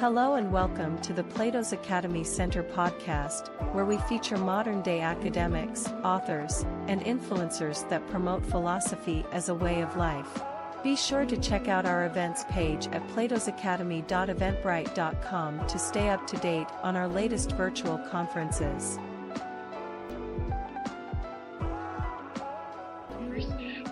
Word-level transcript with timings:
Hello 0.00 0.34
and 0.36 0.50
welcome 0.50 0.98
to 1.02 1.12
the 1.12 1.24
Plato's 1.24 1.74
Academy 1.74 2.24
Center 2.24 2.62
podcast, 2.62 3.48
where 3.74 3.84
we 3.84 3.98
feature 3.98 4.38
modern 4.38 4.80
day 4.80 5.02
academics, 5.02 5.86
authors, 6.02 6.64
and 6.88 7.02
influencers 7.02 7.86
that 7.90 8.08
promote 8.08 8.42
philosophy 8.46 9.26
as 9.30 9.50
a 9.50 9.54
way 9.54 9.82
of 9.82 9.98
life. 9.98 10.42
Be 10.82 10.96
sure 10.96 11.26
to 11.26 11.36
check 11.36 11.68
out 11.68 11.84
our 11.84 12.06
events 12.06 12.46
page 12.48 12.86
at 12.92 13.06
platosacademy.eventbrite.com 13.08 15.66
to 15.66 15.78
stay 15.78 16.08
up 16.08 16.26
to 16.28 16.36
date 16.38 16.68
on 16.82 16.96
our 16.96 17.06
latest 17.06 17.52
virtual 17.52 17.98
conferences. 18.10 18.98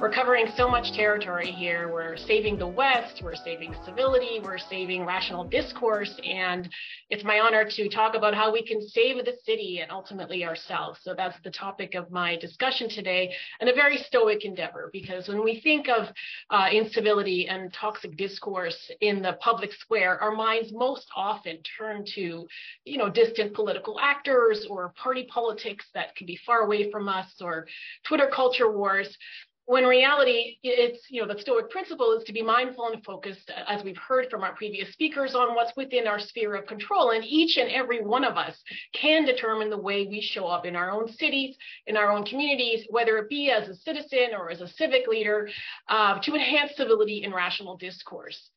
We're 0.00 0.12
covering 0.12 0.46
so 0.56 0.68
much 0.68 0.92
territory 0.92 1.50
here. 1.50 1.92
We're 1.92 2.16
saving 2.16 2.56
the 2.56 2.68
West, 2.68 3.20
we're 3.20 3.34
saving 3.34 3.74
civility, 3.84 4.38
we're 4.40 4.56
saving 4.56 5.04
rational 5.04 5.42
discourse, 5.42 6.14
and 6.24 6.68
it's 7.10 7.24
my 7.24 7.40
honor 7.40 7.68
to 7.68 7.88
talk 7.88 8.14
about 8.14 8.32
how 8.32 8.52
we 8.52 8.64
can 8.64 8.80
save 8.80 9.24
the 9.24 9.34
city 9.44 9.80
and 9.82 9.90
ultimately 9.90 10.44
ourselves. 10.44 11.00
So 11.02 11.14
that's 11.16 11.34
the 11.42 11.50
topic 11.50 11.96
of 11.96 12.12
my 12.12 12.36
discussion 12.36 12.88
today, 12.88 13.34
and 13.60 13.68
a 13.68 13.74
very 13.74 13.96
stoic 13.96 14.44
endeavor, 14.44 14.88
because 14.92 15.26
when 15.26 15.42
we 15.42 15.60
think 15.62 15.88
of 15.88 16.06
uh, 16.50 16.68
incivility 16.70 17.48
and 17.48 17.74
toxic 17.74 18.16
discourse 18.16 18.92
in 19.00 19.20
the 19.20 19.32
public 19.40 19.72
square, 19.72 20.22
our 20.22 20.30
minds 20.30 20.70
most 20.72 21.08
often 21.16 21.58
turn 21.76 22.04
to, 22.14 22.46
you 22.84 22.98
know, 22.98 23.10
distant 23.10 23.52
political 23.52 23.98
actors 23.98 24.64
or 24.70 24.94
party 25.02 25.26
politics 25.28 25.86
that 25.92 26.14
can 26.14 26.24
be 26.28 26.38
far 26.46 26.60
away 26.60 26.88
from 26.88 27.08
us 27.08 27.26
or 27.40 27.66
Twitter 28.06 28.30
culture 28.32 28.70
wars 28.70 29.18
when 29.68 29.84
reality 29.84 30.56
it's 30.62 31.04
you 31.10 31.20
know 31.20 31.30
the 31.30 31.38
stoic 31.38 31.68
principle 31.68 32.16
is 32.16 32.24
to 32.24 32.32
be 32.32 32.40
mindful 32.40 32.88
and 32.88 33.04
focused 33.04 33.52
as 33.66 33.84
we've 33.84 33.98
heard 33.98 34.26
from 34.30 34.42
our 34.42 34.54
previous 34.54 34.90
speakers 34.94 35.34
on 35.34 35.54
what's 35.54 35.76
within 35.76 36.06
our 36.06 36.18
sphere 36.18 36.54
of 36.54 36.66
control. 36.66 37.10
And 37.10 37.22
each 37.22 37.58
and 37.58 37.70
every 37.70 38.02
one 38.02 38.24
of 38.24 38.38
us 38.38 38.56
can 38.94 39.26
determine 39.26 39.68
the 39.68 39.76
way 39.76 40.06
we 40.06 40.22
show 40.22 40.46
up 40.46 40.64
in 40.64 40.74
our 40.74 40.90
own 40.90 41.06
cities 41.12 41.54
in 41.86 41.98
our 41.98 42.10
own 42.10 42.24
communities 42.24 42.86
whether 42.88 43.18
it 43.18 43.28
be 43.28 43.50
as 43.50 43.68
a 43.68 43.76
citizen 43.76 44.30
or 44.32 44.50
as 44.50 44.62
a 44.62 44.68
civic 44.68 45.06
leader 45.06 45.50
uh, 45.88 46.18
to 46.20 46.34
enhance 46.34 46.74
civility 46.74 47.22
and 47.24 47.34
rational 47.34 47.76
discourse. 47.76 48.50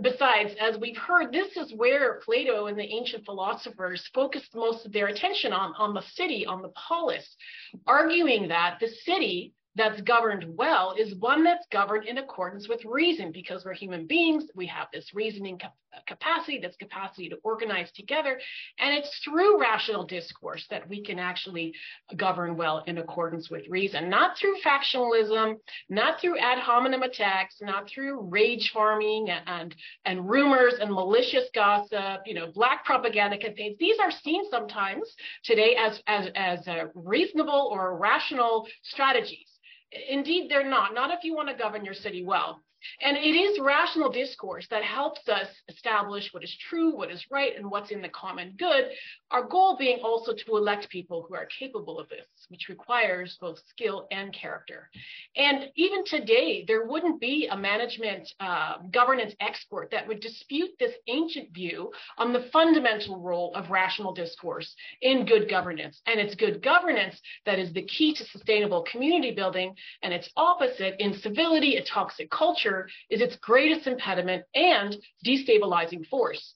Besides, 0.00 0.54
as 0.58 0.78
we've 0.78 0.96
heard, 0.96 1.30
this 1.30 1.58
is 1.58 1.74
where 1.74 2.20
Plato 2.24 2.68
and 2.68 2.78
the 2.78 2.84
ancient 2.84 3.26
philosophers 3.26 4.08
focused 4.14 4.54
most 4.54 4.86
of 4.86 4.92
their 4.92 5.08
attention 5.08 5.52
on, 5.52 5.74
on 5.76 5.92
the 5.92 6.04
city, 6.14 6.46
on 6.46 6.62
the 6.62 6.72
polis, 6.88 7.36
arguing 7.86 8.48
that 8.48 8.78
the 8.80 8.88
city 9.04 9.52
that's 9.78 10.00
governed 10.02 10.44
well 10.56 10.94
is 10.98 11.14
one 11.16 11.44
that's 11.44 11.66
governed 11.72 12.06
in 12.06 12.18
accordance 12.18 12.68
with 12.68 12.84
reason 12.84 13.32
because 13.32 13.64
we're 13.64 13.72
human 13.72 14.06
beings 14.06 14.44
we 14.54 14.66
have 14.66 14.88
this 14.92 15.14
reasoning 15.14 15.58
uh, 15.64 15.68
capacity 16.06 16.58
this 16.58 16.76
capacity 16.76 17.28
to 17.28 17.36
organize 17.42 17.90
together 17.92 18.38
and 18.78 18.94
it's 18.94 19.20
through 19.24 19.60
rational 19.60 20.04
discourse 20.04 20.66
that 20.70 20.86
we 20.88 21.02
can 21.02 21.18
actually 21.18 21.72
govern 22.16 22.56
well 22.56 22.82
in 22.86 22.98
accordance 22.98 23.50
with 23.50 23.62
reason 23.68 24.10
not 24.10 24.36
through 24.36 24.56
factionalism 24.64 25.54
not 25.88 26.20
through 26.20 26.38
ad 26.38 26.58
hominem 26.58 27.02
attacks 27.02 27.56
not 27.62 27.88
through 27.88 28.20
rage 28.28 28.70
farming 28.74 29.28
and 29.46 29.74
and 30.04 30.28
rumors 30.28 30.74
and 30.80 30.92
malicious 30.92 31.48
gossip 31.54 32.20
you 32.26 32.34
know 32.34 32.50
black 32.54 32.84
propaganda 32.84 33.38
campaigns. 33.38 33.76
These 33.78 33.98
are 34.00 34.10
seen 34.10 34.42
sometimes 34.50 35.14
today 35.44 35.76
as 35.78 36.00
as 36.06 36.28
as 36.34 36.66
uh, 36.66 36.86
reasonable 36.94 37.70
or 37.72 37.96
rational 37.96 38.66
strategies 38.82 39.48
Indeed, 39.92 40.50
they're 40.50 40.68
not, 40.68 40.94
not 40.94 41.10
if 41.10 41.24
you 41.24 41.34
want 41.34 41.48
to 41.48 41.54
govern 41.54 41.84
your 41.84 41.94
city 41.94 42.24
well. 42.24 42.62
And 43.02 43.16
it 43.16 43.34
is 43.36 43.58
rational 43.60 44.10
discourse 44.10 44.66
that 44.70 44.82
helps 44.82 45.28
us 45.28 45.48
establish 45.68 46.32
what 46.32 46.44
is 46.44 46.56
true, 46.68 46.94
what 46.96 47.10
is 47.10 47.24
right, 47.30 47.52
and 47.56 47.70
what's 47.70 47.90
in 47.90 48.02
the 48.02 48.08
common 48.08 48.54
good. 48.58 48.84
Our 49.30 49.44
goal 49.44 49.76
being 49.78 50.00
also 50.02 50.32
to 50.32 50.56
elect 50.56 50.88
people 50.88 51.26
who 51.28 51.34
are 51.34 51.48
capable 51.58 51.98
of 51.98 52.08
this, 52.08 52.26
which 52.48 52.68
requires 52.68 53.36
both 53.40 53.58
skill 53.68 54.06
and 54.10 54.32
character. 54.32 54.90
And 55.36 55.70
even 55.74 56.04
today, 56.04 56.64
there 56.66 56.86
wouldn't 56.86 57.20
be 57.20 57.48
a 57.50 57.56
management 57.56 58.32
uh, 58.40 58.78
governance 58.90 59.34
expert 59.40 59.88
that 59.90 60.06
would 60.06 60.20
dispute 60.20 60.70
this 60.78 60.94
ancient 61.06 61.52
view 61.52 61.92
on 62.16 62.32
the 62.32 62.48
fundamental 62.52 63.20
role 63.20 63.52
of 63.54 63.70
rational 63.70 64.12
discourse 64.12 64.74
in 65.02 65.26
good 65.26 65.48
governance. 65.48 66.00
And 66.06 66.20
it's 66.20 66.34
good 66.34 66.62
governance 66.62 67.20
that 67.46 67.58
is 67.58 67.72
the 67.72 67.82
key 67.82 68.14
to 68.14 68.24
sustainable 68.24 68.84
community 68.90 69.34
building, 69.34 69.74
and 70.02 70.12
its 70.12 70.30
opposite 70.36 70.94
incivility, 70.98 71.76
a 71.76 71.84
toxic 71.84 72.30
culture 72.30 72.77
culture 72.78 72.90
is 73.10 73.20
its 73.20 73.36
greatest 73.36 73.86
impediment 73.86 74.44
and 74.54 74.96
destabilizing 75.24 76.06
force. 76.06 76.54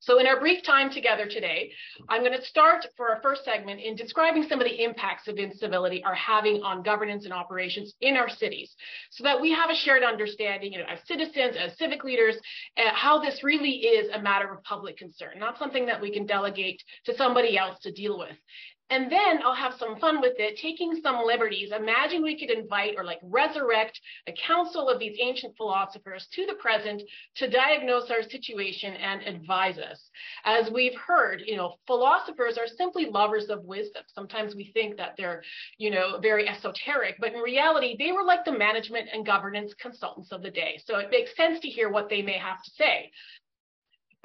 So 0.00 0.18
in 0.18 0.26
our 0.26 0.38
brief 0.38 0.62
time 0.62 0.90
together 0.90 1.24
today, 1.24 1.72
I'm 2.10 2.20
going 2.20 2.38
to 2.38 2.44
start 2.44 2.86
for 2.94 3.08
our 3.08 3.22
first 3.22 3.42
segment 3.42 3.80
in 3.80 3.96
describing 3.96 4.42
some 4.46 4.60
of 4.60 4.66
the 4.66 4.84
impacts 4.84 5.28
of 5.28 5.38
incivility 5.38 6.04
are 6.04 6.14
having 6.14 6.62
on 6.62 6.82
governance 6.82 7.24
and 7.24 7.32
operations 7.32 7.94
in 8.02 8.14
our 8.14 8.28
cities 8.28 8.76
so 9.08 9.24
that 9.24 9.40
we 9.40 9.50
have 9.54 9.70
a 9.70 9.74
shared 9.74 10.02
understanding 10.02 10.74
you 10.74 10.80
know, 10.80 10.84
as 10.90 10.98
citizens, 11.06 11.56
as 11.58 11.78
civic 11.78 12.04
leaders, 12.04 12.36
uh, 12.76 12.90
how 12.92 13.18
this 13.18 13.42
really 13.42 13.70
is 13.70 14.10
a 14.12 14.20
matter 14.20 14.52
of 14.52 14.62
public 14.62 14.98
concern, 14.98 15.38
not 15.38 15.58
something 15.58 15.86
that 15.86 16.02
we 16.02 16.12
can 16.12 16.26
delegate 16.26 16.82
to 17.06 17.16
somebody 17.16 17.56
else 17.56 17.80
to 17.80 17.90
deal 17.90 18.18
with. 18.18 18.36
And 18.90 19.10
then 19.10 19.40
I'll 19.42 19.54
have 19.54 19.74
some 19.78 19.98
fun 19.98 20.20
with 20.20 20.34
it, 20.38 20.58
taking 20.58 21.00
some 21.02 21.24
liberties. 21.24 21.72
Imagine 21.72 22.22
we 22.22 22.38
could 22.38 22.50
invite 22.50 22.94
or 22.96 23.04
like 23.04 23.18
resurrect 23.22 23.98
a 24.26 24.32
council 24.32 24.90
of 24.90 24.98
these 24.98 25.16
ancient 25.20 25.56
philosophers 25.56 26.28
to 26.32 26.44
the 26.46 26.54
present 26.54 27.02
to 27.36 27.48
diagnose 27.48 28.10
our 28.10 28.22
situation 28.22 28.92
and 28.94 29.22
advise 29.22 29.78
us. 29.78 30.10
As 30.44 30.70
we've 30.70 30.94
heard, 30.94 31.42
you 31.46 31.56
know, 31.56 31.76
philosophers 31.86 32.58
are 32.58 32.66
simply 32.66 33.06
lovers 33.06 33.48
of 33.48 33.64
wisdom. 33.64 34.02
Sometimes 34.14 34.54
we 34.54 34.70
think 34.74 34.98
that 34.98 35.14
they're, 35.16 35.42
you 35.78 35.90
know, 35.90 36.18
very 36.20 36.46
esoteric, 36.46 37.16
but 37.18 37.32
in 37.32 37.40
reality, 37.40 37.96
they 37.98 38.12
were 38.12 38.22
like 38.22 38.44
the 38.44 38.52
management 38.52 39.08
and 39.12 39.24
governance 39.24 39.72
consultants 39.80 40.30
of 40.30 40.42
the 40.42 40.50
day. 40.50 40.78
So 40.84 40.98
it 40.98 41.10
makes 41.10 41.34
sense 41.36 41.58
to 41.60 41.68
hear 41.68 41.90
what 41.90 42.10
they 42.10 42.20
may 42.20 42.38
have 42.38 42.62
to 42.62 42.70
say. 42.72 43.10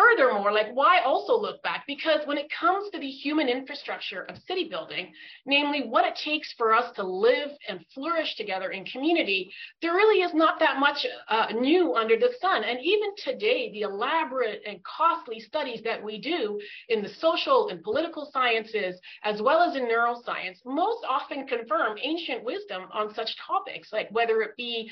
Furthermore, 0.10 0.52
like 0.52 0.72
why 0.74 1.02
also 1.06 1.38
look 1.38 1.62
back? 1.62 1.84
Because 1.88 2.26
when 2.26 2.38
it 2.38 2.48
comes 2.52 2.90
to 2.92 3.00
the 3.00 3.10
human 3.10 3.48
infrastructure 3.48 4.24
of 4.24 4.38
city 4.48 4.68
building, 4.70 5.12
namely 5.46 5.82
what 5.88 6.06
it 6.06 6.16
takes 6.16 6.54
for 6.58 6.74
us 6.74 6.94
to 6.96 7.04
live 7.04 7.50
and 7.68 7.86
flourish 7.94 8.36
together 8.36 8.72
in 8.72 8.86
community, 8.86 9.52
there 9.82 9.94
really 9.94 10.22
is 10.22 10.34
not 10.34 10.60
that 10.60 10.80
much 10.80 11.06
uh, 11.28 11.48
new 11.54 11.96
under 11.96 12.18
the 12.18 12.32
sun. 12.42 12.64
And 12.64 12.80
even 12.82 13.10
today, 13.24 13.72
the 13.72 13.82
elaborate 13.82 14.62
and 14.66 14.80
costly 14.84 15.40
studies 15.40 15.82
that 15.84 16.04
we 16.04 16.20
do 16.20 16.60
in 16.88 17.02
the 17.02 17.10
social 17.10 17.70
and 17.70 17.84
political 17.84 18.30
sciences, 18.32 19.00
as 19.24 19.42
well 19.42 19.62
as 19.62 19.76
in 19.76 19.84
neuroscience, 19.84 20.58
most 20.66 21.06
often 21.08 21.46
confirm 21.46 21.98
ancient 22.02 22.44
wisdom 22.44 22.84
on 22.92 23.14
such 23.14 23.36
topics, 23.46 23.92
like 23.94 24.10
whether 24.12 24.42
it 24.42 24.56
be 24.58 24.90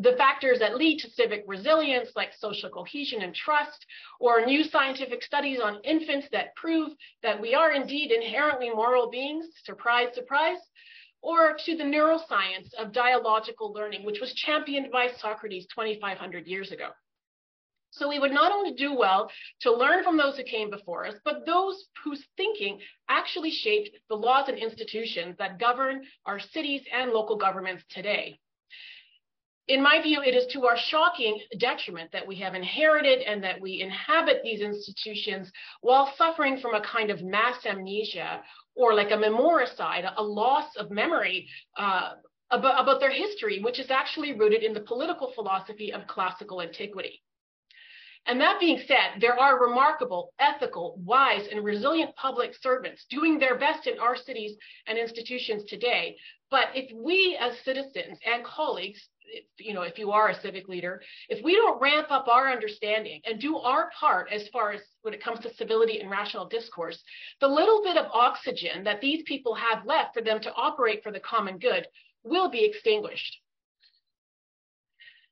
the 0.00 0.14
factors 0.16 0.58
that 0.58 0.76
lead 0.76 0.98
to 0.98 1.10
civic 1.10 1.44
resilience, 1.46 2.10
like 2.16 2.30
social 2.38 2.68
cohesion 2.70 3.22
and 3.22 3.34
trust, 3.34 3.86
or 4.20 4.44
new 4.44 4.57
scientific 4.64 5.22
studies 5.22 5.60
on 5.60 5.80
infants 5.84 6.28
that 6.32 6.54
prove 6.56 6.92
that 7.22 7.40
we 7.40 7.54
are 7.54 7.72
indeed 7.72 8.10
inherently 8.12 8.70
moral 8.70 9.10
beings, 9.10 9.46
surprise, 9.64 10.08
surprise, 10.14 10.58
or 11.20 11.56
to 11.64 11.76
the 11.76 11.84
neuroscience 11.84 12.72
of 12.78 12.92
dialogical 12.92 13.72
learning, 13.72 14.04
which 14.04 14.20
was 14.20 14.32
championed 14.34 14.90
by 14.90 15.08
Socrates 15.18 15.66
2,500 15.74 16.46
years 16.46 16.70
ago. 16.70 16.90
So 17.90 18.08
we 18.08 18.18
would 18.18 18.32
not 18.32 18.52
only 18.52 18.74
do 18.74 18.94
well 18.94 19.30
to 19.62 19.72
learn 19.72 20.04
from 20.04 20.16
those 20.16 20.36
who 20.36 20.44
came 20.44 20.70
before 20.70 21.06
us, 21.06 21.14
but 21.24 21.46
those 21.46 21.86
whose 22.04 22.24
thinking 22.36 22.80
actually 23.08 23.50
shaped 23.50 23.90
the 24.08 24.14
laws 24.14 24.48
and 24.48 24.58
institutions 24.58 25.36
that 25.38 25.58
govern 25.58 26.04
our 26.26 26.38
cities 26.38 26.82
and 26.92 27.10
local 27.12 27.36
governments 27.36 27.82
today 27.88 28.38
in 29.68 29.82
my 29.82 30.00
view, 30.02 30.22
it 30.22 30.34
is 30.34 30.46
to 30.52 30.64
our 30.66 30.76
shocking 30.76 31.38
detriment 31.58 32.10
that 32.12 32.26
we 32.26 32.36
have 32.36 32.54
inherited 32.54 33.20
and 33.20 33.44
that 33.44 33.60
we 33.60 33.82
inhabit 33.82 34.40
these 34.42 34.60
institutions 34.60 35.52
while 35.82 36.12
suffering 36.16 36.58
from 36.58 36.74
a 36.74 36.80
kind 36.80 37.10
of 37.10 37.22
mass 37.22 37.66
amnesia 37.66 38.42
or 38.74 38.94
like 38.94 39.10
a 39.10 39.16
memoricide, 39.16 40.10
a 40.16 40.22
loss 40.22 40.74
of 40.76 40.90
memory 40.90 41.48
uh, 41.76 42.12
about, 42.50 42.80
about 42.82 43.00
their 43.00 43.12
history, 43.12 43.60
which 43.60 43.78
is 43.78 43.90
actually 43.90 44.32
rooted 44.32 44.62
in 44.62 44.72
the 44.72 44.80
political 44.80 45.32
philosophy 45.34 45.92
of 45.92 46.06
classical 46.06 46.62
antiquity. 46.62 47.22
And 48.26 48.40
that 48.40 48.60
being 48.60 48.80
said, 48.86 49.20
there 49.20 49.38
are 49.38 49.60
remarkable, 49.60 50.32
ethical, 50.38 51.00
wise, 51.04 51.46
and 51.50 51.64
resilient 51.64 52.14
public 52.16 52.54
servants 52.60 53.06
doing 53.10 53.38
their 53.38 53.58
best 53.58 53.86
in 53.86 53.98
our 53.98 54.16
cities 54.16 54.56
and 54.86 54.98
institutions 54.98 55.64
today. 55.64 56.16
But 56.50 56.68
if 56.74 56.90
we 56.94 57.38
as 57.40 57.58
citizens 57.64 58.18
and 58.26 58.44
colleagues 58.44 59.00
you 59.58 59.74
know, 59.74 59.82
if 59.82 59.98
you 59.98 60.10
are 60.10 60.28
a 60.28 60.40
civic 60.40 60.68
leader, 60.68 61.00
if 61.28 61.42
we 61.44 61.54
don't 61.54 61.80
ramp 61.80 62.08
up 62.10 62.28
our 62.28 62.50
understanding 62.50 63.20
and 63.24 63.40
do 63.40 63.56
our 63.58 63.90
part 63.98 64.30
as 64.32 64.48
far 64.48 64.72
as 64.72 64.80
when 65.02 65.14
it 65.14 65.22
comes 65.22 65.40
to 65.40 65.54
civility 65.54 66.00
and 66.00 66.10
rational 66.10 66.48
discourse, 66.48 67.02
the 67.40 67.48
little 67.48 67.82
bit 67.82 67.96
of 67.96 68.10
oxygen 68.12 68.84
that 68.84 69.00
these 69.00 69.22
people 69.24 69.54
have 69.54 69.86
left 69.86 70.14
for 70.14 70.22
them 70.22 70.40
to 70.40 70.52
operate 70.54 71.02
for 71.02 71.12
the 71.12 71.20
common 71.20 71.58
good 71.58 71.86
will 72.24 72.50
be 72.50 72.64
extinguished. 72.64 73.40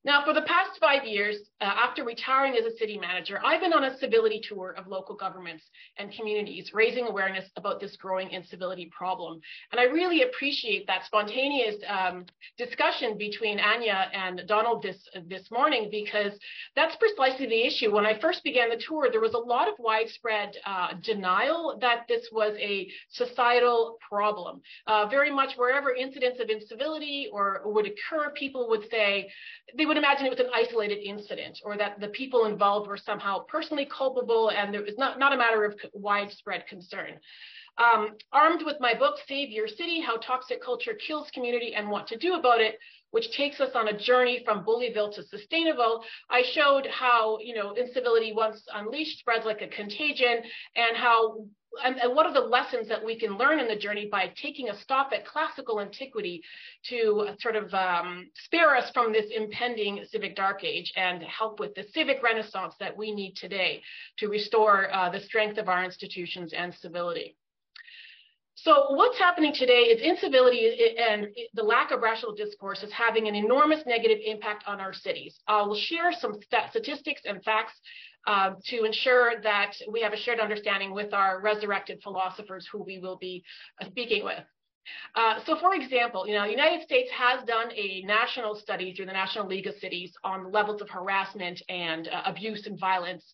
Now, 0.06 0.24
for 0.24 0.32
the 0.32 0.42
past 0.42 0.78
five 0.78 1.04
years, 1.04 1.36
uh, 1.60 1.64
after 1.64 2.04
retiring 2.04 2.54
as 2.56 2.64
a 2.64 2.76
city 2.76 2.96
manager, 2.96 3.40
I've 3.44 3.60
been 3.60 3.72
on 3.72 3.82
a 3.82 3.98
civility 3.98 4.40
tour 4.48 4.72
of 4.78 4.86
local 4.86 5.16
governments 5.16 5.64
and 5.98 6.12
communities, 6.12 6.70
raising 6.72 7.08
awareness 7.08 7.50
about 7.56 7.80
this 7.80 7.96
growing 7.96 8.30
incivility 8.30 8.88
problem. 8.96 9.40
And 9.72 9.80
I 9.80 9.84
really 9.84 10.22
appreciate 10.22 10.86
that 10.86 11.04
spontaneous 11.06 11.74
um, 11.88 12.24
discussion 12.56 13.18
between 13.18 13.58
Anya 13.58 14.08
and 14.12 14.42
Donald 14.46 14.84
this, 14.84 14.96
this 15.26 15.50
morning, 15.50 15.88
because 15.90 16.38
that's 16.76 16.94
precisely 16.94 17.46
the 17.46 17.66
issue. 17.66 17.92
When 17.92 18.06
I 18.06 18.16
first 18.20 18.44
began 18.44 18.68
the 18.68 18.80
tour, 18.88 19.08
there 19.10 19.20
was 19.20 19.34
a 19.34 19.38
lot 19.38 19.66
of 19.66 19.74
widespread 19.80 20.52
uh, 20.64 20.90
denial 21.02 21.78
that 21.80 22.04
this 22.08 22.28
was 22.30 22.56
a 22.60 22.88
societal 23.10 23.98
problem. 24.08 24.60
Uh, 24.86 25.06
very 25.06 25.32
much 25.32 25.54
wherever 25.56 25.92
incidents 25.92 26.38
of 26.38 26.48
incivility 26.48 27.28
or 27.32 27.62
would 27.64 27.86
occur, 27.86 28.30
people 28.36 28.68
would 28.68 28.88
say, 28.88 29.28
they 29.76 29.84
would 29.84 29.95
imagine 29.96 30.26
it 30.26 30.30
was 30.30 30.40
an 30.40 30.50
isolated 30.54 30.98
incident 30.98 31.60
or 31.64 31.76
that 31.76 32.00
the 32.00 32.08
people 32.08 32.46
involved 32.46 32.88
were 32.88 32.96
somehow 32.96 33.40
personally 33.40 33.86
culpable 33.86 34.50
and 34.50 34.72
there 34.72 34.82
was 34.82 34.96
not, 34.98 35.18
not 35.18 35.32
a 35.32 35.36
matter 35.36 35.64
of 35.64 35.74
widespread 35.92 36.66
concern. 36.66 37.18
Um, 37.78 38.16
armed 38.32 38.62
with 38.64 38.76
my 38.80 38.94
book, 38.94 39.16
Save 39.28 39.50
Your 39.50 39.68
City, 39.68 40.00
How 40.00 40.16
Toxic 40.16 40.62
Culture 40.62 40.94
Kills 40.94 41.28
Community 41.34 41.74
and 41.74 41.90
What 41.90 42.06
to 42.08 42.16
Do 42.16 42.34
About 42.34 42.60
It, 42.60 42.78
which 43.10 43.30
takes 43.36 43.60
us 43.60 43.70
on 43.74 43.88
a 43.88 43.98
journey 43.98 44.42
from 44.44 44.64
Bullyville 44.64 45.14
to 45.14 45.22
Sustainaville, 45.22 46.02
I 46.28 46.42
showed 46.52 46.86
how, 46.86 47.38
you 47.40 47.54
know, 47.54 47.74
incivility 47.74 48.32
once 48.32 48.62
unleashed 48.74 49.18
spreads 49.18 49.44
like 49.44 49.62
a 49.62 49.68
contagion 49.68 50.42
and 50.74 50.96
how 50.96 51.46
and, 51.84 51.98
and, 51.98 52.14
what 52.14 52.24
are 52.24 52.32
the 52.32 52.40
lessons 52.40 52.88
that 52.88 53.04
we 53.04 53.18
can 53.18 53.36
learn 53.36 53.58
in 53.58 53.68
the 53.68 53.76
journey 53.76 54.08
by 54.10 54.32
taking 54.40 54.70
a 54.70 54.80
stop 54.80 55.10
at 55.12 55.26
classical 55.26 55.80
antiquity 55.80 56.42
to 56.88 57.28
sort 57.38 57.56
of 57.56 57.72
um, 57.74 58.30
spare 58.34 58.74
us 58.74 58.90
from 58.94 59.12
this 59.12 59.30
impending 59.34 60.02
civic 60.10 60.36
dark 60.36 60.64
age 60.64 60.92
and 60.96 61.22
help 61.22 61.60
with 61.60 61.74
the 61.74 61.84
civic 61.92 62.22
renaissance 62.22 62.74
that 62.80 62.96
we 62.96 63.14
need 63.14 63.34
today 63.36 63.82
to 64.18 64.28
restore 64.28 64.92
uh, 64.94 65.10
the 65.10 65.20
strength 65.20 65.58
of 65.58 65.68
our 65.68 65.84
institutions 65.84 66.52
and 66.54 66.74
civility. 66.74 67.36
So 68.58 68.94
what's 68.94 69.18
happening 69.18 69.52
today 69.52 69.82
is 69.82 70.00
incivility 70.00 70.96
and 70.98 71.28
the 71.52 71.62
lack 71.62 71.90
of 71.90 72.00
rational 72.00 72.34
discourse 72.34 72.82
is 72.82 72.90
having 72.90 73.28
an 73.28 73.34
enormous 73.34 73.84
negative 73.86 74.18
impact 74.24 74.64
on 74.66 74.80
our 74.80 74.94
cities. 74.94 75.38
I'll 75.46 75.74
share 75.74 76.10
some 76.12 76.40
statistics 76.70 77.20
and 77.26 77.44
facts 77.44 77.74
uh, 78.26 78.54
to 78.64 78.84
ensure 78.84 79.42
that 79.42 79.74
we 79.92 80.00
have 80.00 80.14
a 80.14 80.16
shared 80.16 80.40
understanding 80.40 80.94
with 80.94 81.12
our 81.12 81.42
resurrected 81.42 82.00
philosophers 82.02 82.66
who 82.72 82.82
we 82.82 82.98
will 82.98 83.18
be 83.18 83.44
uh, 83.80 83.86
speaking 83.86 84.24
with. 84.24 84.42
Uh, 85.14 85.40
so 85.44 85.56
for 85.56 85.74
example, 85.74 86.26
you 86.26 86.34
know, 86.34 86.44
the 86.44 86.50
United 86.50 86.82
States 86.82 87.10
has 87.10 87.44
done 87.44 87.70
a 87.72 88.02
national 88.02 88.54
study 88.54 88.94
through 88.94 89.06
the 89.06 89.12
National 89.12 89.46
League 89.46 89.66
of 89.66 89.74
Cities 89.76 90.12
on 90.24 90.52
levels 90.52 90.80
of 90.80 90.88
harassment 90.88 91.60
and 91.68 92.08
uh, 92.08 92.22
abuse 92.24 92.66
and 92.66 92.78
violence 92.78 93.24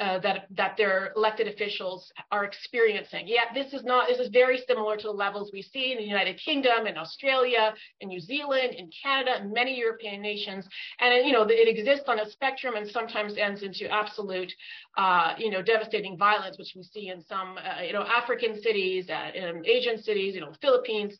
uh, 0.00 0.18
that 0.20 0.46
that 0.50 0.76
their 0.76 1.12
elected 1.14 1.46
officials 1.46 2.10
are 2.32 2.44
experiencing. 2.44 3.24
Yeah, 3.26 3.52
this 3.54 3.74
is 3.74 3.84
not. 3.84 4.08
This 4.08 4.18
is 4.18 4.28
very 4.28 4.62
similar 4.66 4.96
to 4.96 5.02
the 5.08 5.12
levels 5.12 5.50
we 5.52 5.62
see 5.62 5.92
in 5.92 5.98
the 5.98 6.04
United 6.04 6.40
Kingdom, 6.42 6.86
in 6.86 6.96
Australia, 6.96 7.74
in 8.00 8.08
New 8.08 8.20
Zealand, 8.20 8.74
in 8.74 8.88
Canada, 9.02 9.36
and 9.38 9.52
many 9.52 9.76
European 9.78 10.22
nations. 10.22 10.66
And 11.00 11.26
you 11.26 11.32
know, 11.32 11.46
it 11.48 11.68
exists 11.68 12.08
on 12.08 12.18
a 12.18 12.30
spectrum 12.30 12.76
and 12.76 12.88
sometimes 12.88 13.36
ends 13.36 13.62
into 13.62 13.90
absolute, 13.90 14.52
uh, 14.96 15.34
you 15.38 15.50
know, 15.50 15.60
devastating 15.60 16.16
violence, 16.16 16.56
which 16.58 16.72
we 16.74 16.82
see 16.82 17.08
in 17.08 17.22
some, 17.22 17.58
uh, 17.58 17.82
you 17.82 17.92
know, 17.92 18.02
African 18.02 18.60
cities, 18.60 19.10
uh, 19.10 19.30
in 19.34 19.66
Asian 19.66 20.02
cities, 20.02 20.34
you 20.34 20.40
know, 20.40 20.52
Philippines. 20.62 21.16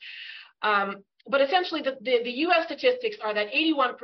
Um, 0.62 1.04
but 1.30 1.40
essentially, 1.40 1.80
the, 1.80 1.96
the, 2.00 2.22
the, 2.24 2.30
US 2.46 2.66
statistics 2.66 3.16
are 3.22 3.32
that 3.32 3.46
81% 3.52 3.94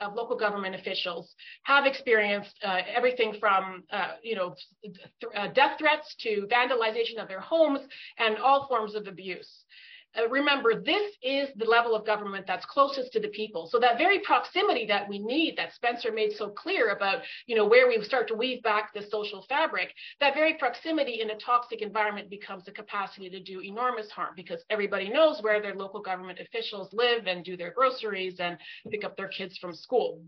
of 0.00 0.14
local 0.14 0.36
government 0.36 0.74
officials 0.74 1.34
have 1.64 1.86
experienced 1.86 2.54
uh, 2.64 2.80
everything 2.94 3.36
from, 3.40 3.84
uh, 3.90 4.12
you 4.22 4.36
know, 4.36 4.54
th 4.82 4.96
uh, 5.36 5.48
death 5.48 5.74
threats 5.78 6.14
to 6.24 6.46
vandalization 6.50 7.18
of 7.20 7.26
their 7.28 7.40
homes 7.40 7.80
and 8.18 8.38
all 8.38 8.66
forms 8.68 8.94
of 8.94 9.06
abuse. 9.06 9.64
Uh, 10.16 10.28
remember, 10.28 10.80
this 10.80 11.12
is 11.22 11.48
the 11.56 11.64
level 11.64 11.94
of 11.94 12.06
government 12.06 12.46
that's 12.46 12.64
closest 12.64 13.12
to 13.12 13.20
the 13.20 13.28
people. 13.28 13.68
So 13.70 13.78
that 13.78 13.98
very 13.98 14.20
proximity 14.20 14.86
that 14.86 15.08
we 15.08 15.18
need, 15.18 15.56
that 15.56 15.74
Spencer 15.74 16.10
made 16.10 16.32
so 16.32 16.48
clear 16.48 16.90
about, 16.90 17.22
you 17.46 17.54
know, 17.54 17.66
where 17.66 17.88
we 17.88 18.02
start 18.02 18.26
to 18.28 18.34
weave 18.34 18.62
back 18.62 18.94
the 18.94 19.02
social 19.10 19.44
fabric, 19.48 19.92
that 20.20 20.34
very 20.34 20.54
proximity 20.54 21.20
in 21.20 21.30
a 21.30 21.36
toxic 21.36 21.82
environment 21.82 22.30
becomes 22.30 22.66
a 22.68 22.72
capacity 22.72 23.28
to 23.28 23.40
do 23.40 23.60
enormous 23.60 24.10
harm 24.10 24.32
because 24.34 24.64
everybody 24.70 25.10
knows 25.10 25.42
where 25.42 25.60
their 25.60 25.74
local 25.74 26.00
government 26.00 26.38
officials 26.40 26.88
live 26.92 27.26
and 27.26 27.44
do 27.44 27.56
their 27.56 27.72
groceries 27.72 28.40
and 28.40 28.56
pick 28.90 29.04
up 29.04 29.16
their 29.16 29.28
kids 29.28 29.58
from 29.58 29.74
school. 29.74 30.22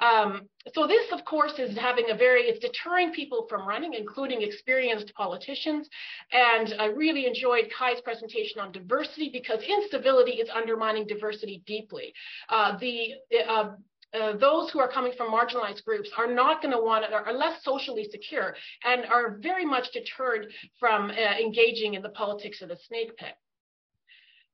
Um, 0.00 0.48
so 0.72 0.86
this, 0.86 1.06
of 1.12 1.24
course, 1.24 1.58
is 1.58 1.76
having 1.76 2.10
a 2.10 2.16
very, 2.16 2.42
it's 2.42 2.58
deterring 2.58 3.12
people 3.12 3.46
from 3.48 3.66
running, 3.66 3.94
including 3.94 4.42
experienced 4.42 5.12
politicians. 5.14 5.88
And 6.32 6.74
I 6.78 6.86
really 6.86 7.26
enjoyed 7.26 7.70
Kai's 7.76 8.00
presentation 8.00 8.60
on 8.60 8.72
diversity 8.72 9.30
because 9.32 9.60
instability 9.62 10.32
is 10.32 10.48
undermining 10.54 11.06
diversity 11.06 11.62
deeply. 11.66 12.12
Uh, 12.48 12.76
the 12.78 13.14
uh, 13.48 13.70
uh, 14.14 14.36
those 14.36 14.70
who 14.70 14.78
are 14.78 14.88
coming 14.88 15.12
from 15.16 15.32
marginalized 15.32 15.84
groups 15.84 16.08
are 16.16 16.32
not 16.32 16.62
going 16.62 16.72
to 16.72 16.80
want 16.80 17.04
to, 17.04 17.12
are 17.12 17.32
less 17.32 17.64
socially 17.64 18.06
secure 18.10 18.54
and 18.84 19.04
are 19.06 19.38
very 19.42 19.64
much 19.64 19.90
deterred 19.92 20.46
from 20.78 21.10
uh, 21.10 21.14
engaging 21.14 21.94
in 21.94 22.02
the 22.02 22.08
politics 22.10 22.62
of 22.62 22.68
the 22.68 22.76
snake 22.86 23.16
pit. 23.16 23.34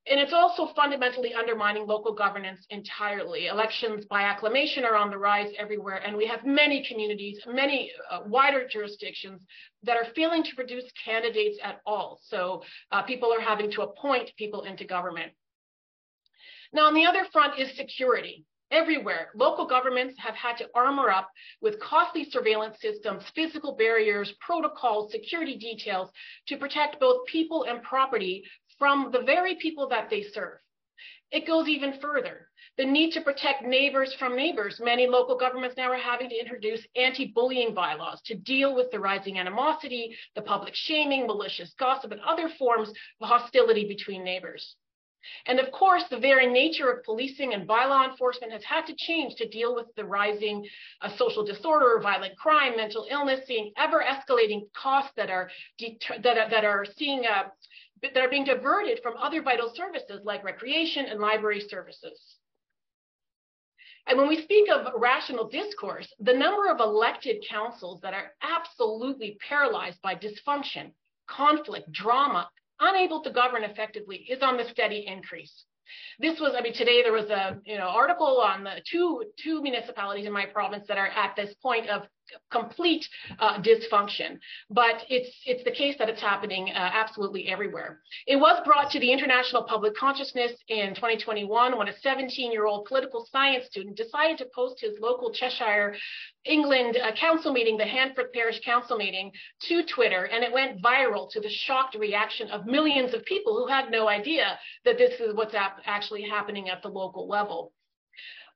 And 0.07 0.19
it's 0.19 0.33
also 0.33 0.73
fundamentally 0.75 1.35
undermining 1.35 1.87
local 1.87 2.15
governance 2.15 2.65
entirely. 2.71 3.47
Elections 3.49 4.07
by 4.07 4.23
acclamation 4.23 4.85
are 4.85 4.97
on 4.97 5.11
the 5.11 5.19
rise 5.19 5.53
everywhere, 5.59 5.97
and 5.97 6.17
we 6.17 6.27
have 6.27 6.45
many 6.45 6.85
communities, 6.89 7.39
many 7.47 7.93
uh, 8.11 8.21
wider 8.27 8.67
jurisdictions 8.67 9.43
that 9.83 9.99
are 9.99 10.07
failing 10.17 10.43
to 10.43 10.55
produce 10.57 10.85
candidates 11.05 11.59
at 11.63 11.81
all. 11.85 12.19
So 12.23 12.63
uh, 12.91 13.03
people 13.03 13.33
are 13.33 13.43
having 13.43 13.71
to 13.73 13.83
appoint 13.83 14.31
people 14.37 14.63
into 14.63 14.85
government. 14.85 15.33
Now, 16.73 16.87
on 16.87 16.95
the 16.95 17.05
other 17.05 17.27
front 17.33 17.59
is 17.59 17.77
security. 17.77 18.45
Everywhere, 18.73 19.31
local 19.35 19.67
governments 19.67 20.15
have 20.19 20.37
had 20.37 20.57
to 20.59 20.69
armor 20.77 21.11
up 21.11 21.29
with 21.61 21.81
costly 21.81 22.31
surveillance 22.31 22.77
systems, 22.81 23.25
physical 23.35 23.75
barriers, 23.75 24.33
protocols, 24.41 25.11
security 25.11 25.57
details 25.59 26.09
to 26.47 26.57
protect 26.57 27.01
both 27.01 27.27
people 27.27 27.65
and 27.65 27.83
property 27.83 28.45
from 28.81 29.11
the 29.13 29.23
very 29.23 29.55
people 29.55 29.89
that 29.91 30.11
they 30.11 30.25
serve. 30.35 30.59
It 31.31 31.47
goes 31.47 31.69
even 31.69 32.01
further. 32.01 32.49
The 32.77 32.85
need 32.85 33.13
to 33.13 33.21
protect 33.21 33.63
neighbors 33.63 34.15
from 34.19 34.35
neighbors. 34.35 34.81
Many 34.83 35.07
local 35.07 35.37
governments 35.37 35.77
now 35.77 35.93
are 35.93 35.97
having 35.97 36.31
to 36.31 36.41
introduce 36.41 36.85
anti-bullying 36.97 37.75
bylaws 37.75 38.21
to 38.23 38.35
deal 38.35 38.75
with 38.75 38.91
the 38.91 38.99
rising 38.99 39.39
animosity, 39.39 40.17
the 40.35 40.43
public 40.43 40.75
shaming, 40.75 41.27
malicious 41.27 41.73
gossip, 41.79 42.11
and 42.11 42.21
other 42.23 42.49
forms 42.59 42.89
of 43.21 43.29
hostility 43.29 43.87
between 43.87 44.25
neighbors. 44.25 44.77
And 45.47 45.61
of 45.61 45.71
course, 45.73 46.05
the 46.09 46.19
very 46.19 46.47
nature 46.47 46.91
of 46.91 47.05
policing 47.05 47.53
and 47.53 47.69
bylaw 47.69 48.09
enforcement 48.09 48.53
has 48.53 48.65
had 48.65 48.87
to 48.87 48.95
change 48.97 49.35
to 49.37 49.49
deal 49.49 49.75
with 49.75 49.87
the 49.95 50.05
rising 50.05 50.67
uh, 51.03 51.11
social 51.17 51.45
disorder, 51.45 52.01
violent 52.03 52.37
crime, 52.39 52.77
mental 52.77 53.07
illness, 53.11 53.47
seeing 53.47 53.73
ever 53.77 54.03
escalating 54.03 54.63
costs 54.73 55.13
that 55.17 55.29
are, 55.29 55.51
that 55.79 56.39
are, 56.39 56.51
that 56.51 56.65
are 56.65 56.87
seeing 56.97 57.27
uh, 57.27 57.45
that 58.03 58.17
are 58.17 58.31
being 58.31 58.45
diverted 58.45 59.01
from 59.03 59.17
other 59.17 59.43
vital 59.43 59.73
services 59.75 60.21
like 60.25 60.45
recreation 60.45 61.07
and 61.07 61.21
library 61.21 61.61
services. 61.61 62.37
And 64.07 64.19
when 64.19 64.29
we 64.29 64.43
speak 64.43 64.69
of 64.71 64.93
rational 64.97 65.49
discourse, 65.49 66.13
the 66.19 66.33
number 66.33 66.69
of 66.69 66.81
elected 66.81 67.45
councils 67.49 68.01
that 68.01 68.15
are 68.15 68.33
absolutely 68.43 69.39
paralyzed 69.47 70.01
by 70.03 70.15
dysfunction, 70.15 70.93
conflict, 71.29 71.93
drama, 71.93 72.49
unable 72.81 73.23
to 73.23 73.31
govern 73.31 73.63
effectively 73.63 74.27
is 74.29 74.43
on 74.43 74.57
the 74.57 74.65
steady 74.71 75.07
increase. 75.07 75.65
This 76.19 76.41
was, 76.41 76.55
I 76.57 76.63
mean, 76.63 76.73
today 76.73 77.03
there 77.03 77.13
was 77.13 77.31
a 77.31 77.59
you 77.65 77.77
know 77.77 77.89
article 77.89 78.41
on 78.41 78.65
the 78.65 78.81
two 78.91 79.25
two 79.43 79.61
municipalities 79.61 80.27
in 80.27 80.33
my 80.33 80.47
province 80.47 80.87
that 80.89 80.99
are 80.99 81.09
at 81.09 81.35
this 81.37 81.55
point 81.63 81.89
of 81.89 82.03
complete 82.51 83.07
uh, 83.39 83.61
dysfunction. 83.61 84.39
But 84.71 85.05
it's 85.09 85.31
it's 85.47 85.65
the 85.65 85.71
case 85.71 85.97
that 85.99 86.09
it's 86.09 86.21
happening 86.21 86.71
uh, 86.71 86.91
absolutely 86.93 87.49
everywhere. 87.49 88.01
It 88.27 88.37
was 88.37 88.61
brought 88.65 88.91
to 88.93 89.01
the 89.01 89.13
international 89.13 89.65
public 89.65 89.95
consciousness 89.97 90.53
in 90.69 90.95
2021 90.95 91.77
when 91.77 91.89
a 91.89 91.95
17-year-old 92.05 92.87
political 92.87 93.27
science 93.31 93.67
student 93.67 93.97
decided 93.97 94.39
to 94.39 94.47
post 94.55 94.81
his 94.81 94.99
local 95.01 95.33
Cheshire, 95.33 95.95
England 96.45 96.97
uh, 96.97 97.13
council 97.13 97.53
meeting, 97.53 97.77
the 97.77 97.85
Handforth 97.85 98.33
Parish 98.33 98.61
Council 98.65 98.97
meeting, 98.97 99.31
to 99.63 99.83
Twitter, 99.85 100.25
and 100.25 100.43
it 100.45 100.53
went 100.53 100.83
viral 100.83 101.31
to 101.31 101.41
the 101.41 101.51
shocked 101.51 101.95
reaction 101.95 102.49
of 102.51 102.67
millions 102.67 103.15
of 103.15 103.25
people 103.25 103.57
who 103.57 103.67
had 103.67 103.91
no 103.91 104.09
idea 104.09 104.59
that 104.85 104.99
this 104.99 105.21
is 105.21 105.35
what's 105.35 105.55
actually 105.55 106.23
happening 106.23 106.69
at 106.69 106.83
the 106.83 106.89
local 106.89 107.29
level. 107.29 107.73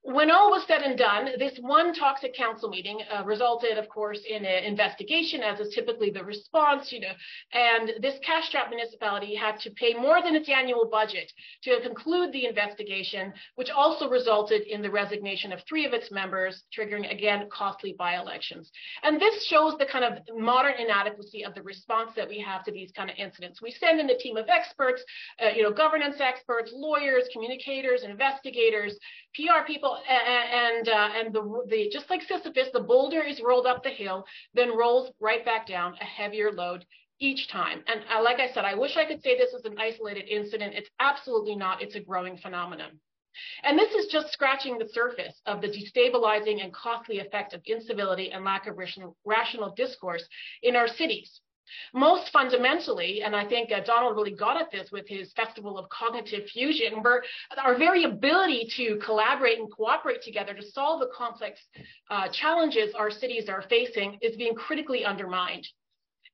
When 0.05 0.31
all 0.31 0.51
was 0.51 0.65
said 0.69 0.83
and 0.83 0.99
done, 0.99 1.31
this 1.39 1.57
one 1.63 1.95
toxic 1.95 2.35
council 2.35 2.69
meeting 2.69 3.01
uh, 3.11 3.25
resulted, 3.25 3.79
of 3.79 3.89
course, 3.89 4.21
in 4.29 4.45
an 4.45 4.65
investigation, 4.65 5.43
as 5.43 5.59
is 5.61 5.75
typically 5.75 6.11
the 6.11 6.23
response, 6.23 6.93
you 6.93 7.01
know, 7.01 7.13
and 7.55 7.93
this 8.03 8.19
cash-strapped 8.23 8.69
municipality 8.69 9.35
had 9.35 9.59
to 9.61 9.71
pay 9.71 9.95
more 9.95 10.21
than 10.23 10.37
its 10.37 10.47
annual 10.51 10.85
budget 10.85 11.33
to 11.63 11.81
conclude 11.81 12.33
the 12.33 12.45
investigation, 12.45 13.33
which 13.55 13.71
also 13.71 14.07
resulted 14.07 14.61
in 14.67 14.83
the 14.83 14.91
resignation 14.91 15.53
of 15.53 15.61
three 15.67 15.87
of 15.87 15.95
its 15.95 16.11
members, 16.11 16.65
triggering, 16.77 17.11
again, 17.11 17.49
costly 17.51 17.95
by-elections. 17.99 18.71
And 19.05 19.19
this 19.19 19.47
shows 19.47 19.79
the 19.79 19.87
kind 19.87 20.05
of 20.05 20.19
modern 20.37 20.75
inadequacy 20.79 21.47
of 21.47 21.55
the 21.55 21.63
response 21.63 22.11
that 22.15 22.29
we 22.29 22.39
have 22.41 22.63
to 22.65 22.73
these 22.73 22.93
kind 22.93 23.09
of 23.09 23.17
incidents. 23.17 23.63
We 23.63 23.71
send 23.71 24.01
in 24.01 24.11
a 24.11 24.19
team 24.19 24.37
of 24.37 24.51
experts, 24.51 25.03
uh, 25.43 25.49
you 25.57 25.63
know, 25.63 25.73
governance 25.73 26.17
experts, 26.21 26.73
lawyers, 26.75 27.25
communicators, 27.33 28.03
investigators, 28.03 28.99
PR 29.35 29.67
people, 29.67 29.94
and 30.09 30.89
uh, 30.89 31.09
and 31.17 31.35
the, 31.35 31.65
the 31.69 31.89
just 31.93 32.11
like 32.11 32.23
Sisyphus, 32.23 32.69
the 32.73 32.81
boulder 32.81 33.23
is 33.23 33.41
rolled 33.41 33.67
up 33.67 33.83
the 33.83 33.91
hill, 33.91 34.25
then 34.55 34.77
rolls 34.77 35.11
right 35.21 35.45
back 35.45 35.67
down, 35.67 35.95
a 36.01 36.05
heavier 36.05 36.53
load 36.53 36.85
each 37.21 37.49
time. 37.49 37.83
And 37.87 38.01
uh, 38.13 38.23
like 38.23 38.41
I 38.41 38.53
said, 38.53 38.65
I 38.65 38.75
wish 38.75 38.97
I 38.97 39.05
could 39.05 39.23
say 39.23 39.37
this 39.37 39.53
is 39.53 39.65
an 39.65 39.77
isolated 39.79 40.29
incident. 40.29 40.75
It's 40.75 40.91
absolutely 41.01 41.57
not. 41.57 41.83
It's 41.83 41.95
a 41.95 42.01
growing 42.01 42.37
phenomenon. 42.37 43.01
And 43.65 43.79
this 43.79 43.93
is 43.95 44.13
just 44.13 44.33
scratching 44.33 44.79
the 44.79 44.89
surface 44.89 45.41
of 45.47 45.61
the 45.61 45.69
destabilizing 45.69 46.63
and 46.63 46.73
costly 46.73 47.19
effect 47.19 47.53
of 47.53 47.63
incivility 47.67 48.31
and 48.31 48.45
lack 48.45 48.67
of 48.67 48.77
rational, 48.77 49.17
rational 49.25 49.75
discourse 49.75 50.25
in 50.63 50.77
our 50.77 50.87
cities. 50.87 51.41
Most 51.93 52.31
fundamentally, 52.31 53.23
and 53.23 53.35
I 53.35 53.47
think 53.47 53.73
uh, 53.73 53.81
Donald 53.81 54.17
really 54.17 54.35
got 54.35 54.61
at 54.61 54.71
this 54.71 54.91
with 54.91 55.09
his 55.09 55.33
Festival 55.33 55.79
of 55.79 55.89
Cognitive 55.89 56.49
Fusion, 56.51 57.03
where 57.03 57.23
our 57.57 57.77
very 57.79 58.05
ability 58.05 58.69
to 58.77 58.99
collaborate 59.05 59.59
and 59.59 59.71
cooperate 59.71 60.23
together 60.23 60.55
to 60.55 60.63
solve 60.63 61.01
the 61.01 61.11
complex 61.17 61.61
uh, 62.11 62.29
challenges 62.29 62.95
our 62.95 63.11
cities 63.11 63.49
are 63.49 63.63
facing 63.69 64.19
is 64.23 64.37
being 64.37 64.55
critically 64.55 65.05
undermined. 65.05 65.67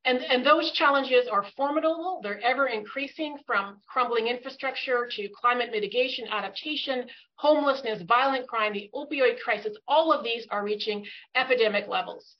And, 0.06 0.18
and 0.20 0.46
those 0.46 0.72
challenges 0.72 1.28
are 1.30 1.44
formidable. 1.56 2.20
They're 2.22 2.40
ever 2.40 2.68
increasing 2.68 3.36
from 3.46 3.80
crumbling 3.86 4.28
infrastructure 4.28 5.06
to 5.10 5.28
climate 5.28 5.70
mitigation, 5.70 6.26
adaptation, 6.28 7.04
homelessness, 7.34 8.02
violent 8.08 8.48
crime, 8.48 8.72
the 8.72 8.90
opioid 8.94 9.40
crisis. 9.40 9.76
All 9.86 10.10
of 10.10 10.24
these 10.24 10.46
are 10.50 10.64
reaching 10.64 11.04
epidemic 11.34 11.86
levels 11.86 12.36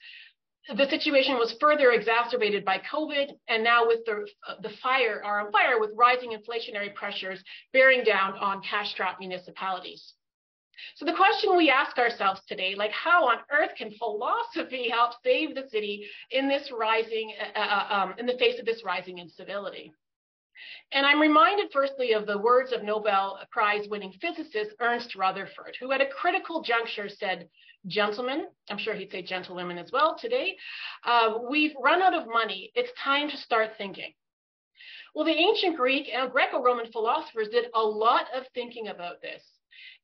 the 0.68 0.88
situation 0.88 1.36
was 1.36 1.56
further 1.60 1.92
exacerbated 1.92 2.64
by 2.64 2.78
COVID, 2.78 3.32
and 3.48 3.64
now 3.64 3.86
with 3.86 4.04
the, 4.04 4.26
uh, 4.46 4.54
the 4.62 4.70
fire 4.82 5.22
are 5.24 5.46
on 5.46 5.52
fire 5.52 5.80
with 5.80 5.90
rising 5.94 6.30
inflationary 6.30 6.94
pressures 6.94 7.42
bearing 7.72 8.04
down 8.04 8.34
on 8.34 8.62
cash-strapped 8.62 9.20
municipalities. 9.20 10.14
So 10.96 11.04
the 11.04 11.14
question 11.14 11.56
we 11.56 11.70
ask 11.70 11.98
ourselves 11.98 12.40
today, 12.46 12.74
like 12.74 12.92
how 12.92 13.28
on 13.28 13.38
earth 13.50 13.70
can 13.76 13.90
philosophy 13.92 14.88
help 14.88 15.12
save 15.24 15.54
the 15.54 15.68
city 15.68 16.06
in 16.30 16.48
this 16.48 16.70
rising, 16.72 17.32
uh, 17.54 17.58
uh 17.58 17.86
um, 17.90 18.14
in 18.18 18.26
the 18.26 18.38
face 18.38 18.58
of 18.58 18.66
this 18.66 18.82
rising 18.84 19.18
incivility? 19.18 19.92
And 20.92 21.06
I'm 21.06 21.20
reminded 21.20 21.70
firstly 21.72 22.12
of 22.12 22.26
the 22.26 22.38
words 22.38 22.72
of 22.72 22.82
Nobel 22.82 23.38
Prize 23.50 23.88
winning 23.88 24.12
physicist 24.20 24.74
Ernest 24.80 25.14
Rutherford, 25.14 25.76
who 25.80 25.92
at 25.92 26.00
a 26.00 26.06
critical 26.06 26.62
juncture 26.62 27.08
said, 27.08 27.48
gentlemen, 27.86 28.46
I'm 28.68 28.78
sure 28.78 28.94
he'd 28.94 29.10
say 29.10 29.22
gentlewomen 29.22 29.78
as 29.78 29.90
well 29.92 30.16
today, 30.18 30.56
uh, 31.04 31.38
we've 31.48 31.74
run 31.82 32.02
out 32.02 32.14
of 32.14 32.26
money. 32.26 32.70
It's 32.74 32.92
time 33.02 33.30
to 33.30 33.36
start 33.36 33.70
thinking. 33.78 34.12
Well, 35.14 35.24
the 35.24 35.32
ancient 35.32 35.76
Greek 35.76 36.08
and 36.12 36.30
Greco-Roman 36.30 36.92
philosophers 36.92 37.48
did 37.48 37.66
a 37.74 37.82
lot 37.82 38.26
of 38.34 38.44
thinking 38.54 38.88
about 38.88 39.20
this. 39.20 39.42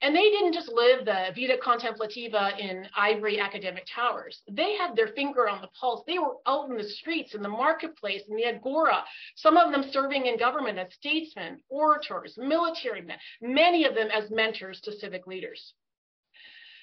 And 0.02 0.14
they 0.14 0.30
didn't 0.30 0.52
just 0.52 0.68
live 0.68 1.04
the 1.04 1.32
vita 1.34 1.56
contemplativa 1.62 2.50
in 2.58 2.86
ivory 2.96 3.40
academic 3.40 3.86
towers. 3.94 4.42
They 4.50 4.76
had 4.76 4.94
their 4.94 5.08
finger 5.08 5.48
on 5.48 5.62
the 5.62 5.68
pulse. 5.78 6.02
They 6.06 6.18
were 6.18 6.36
out 6.46 6.68
in 6.68 6.76
the 6.76 6.84
streets, 6.84 7.34
in 7.34 7.42
the 7.42 7.48
marketplace, 7.48 8.22
in 8.28 8.36
the 8.36 8.44
agora, 8.44 9.04
some 9.36 9.56
of 9.56 9.72
them 9.72 9.90
serving 9.90 10.26
in 10.26 10.38
government 10.38 10.78
as 10.78 10.92
statesmen, 10.92 11.60
orators, 11.68 12.36
military 12.36 13.00
men, 13.00 13.18
many 13.40 13.84
of 13.84 13.94
them 13.94 14.08
as 14.12 14.30
mentors 14.30 14.80
to 14.82 14.92
civic 14.92 15.26
leaders. 15.26 15.72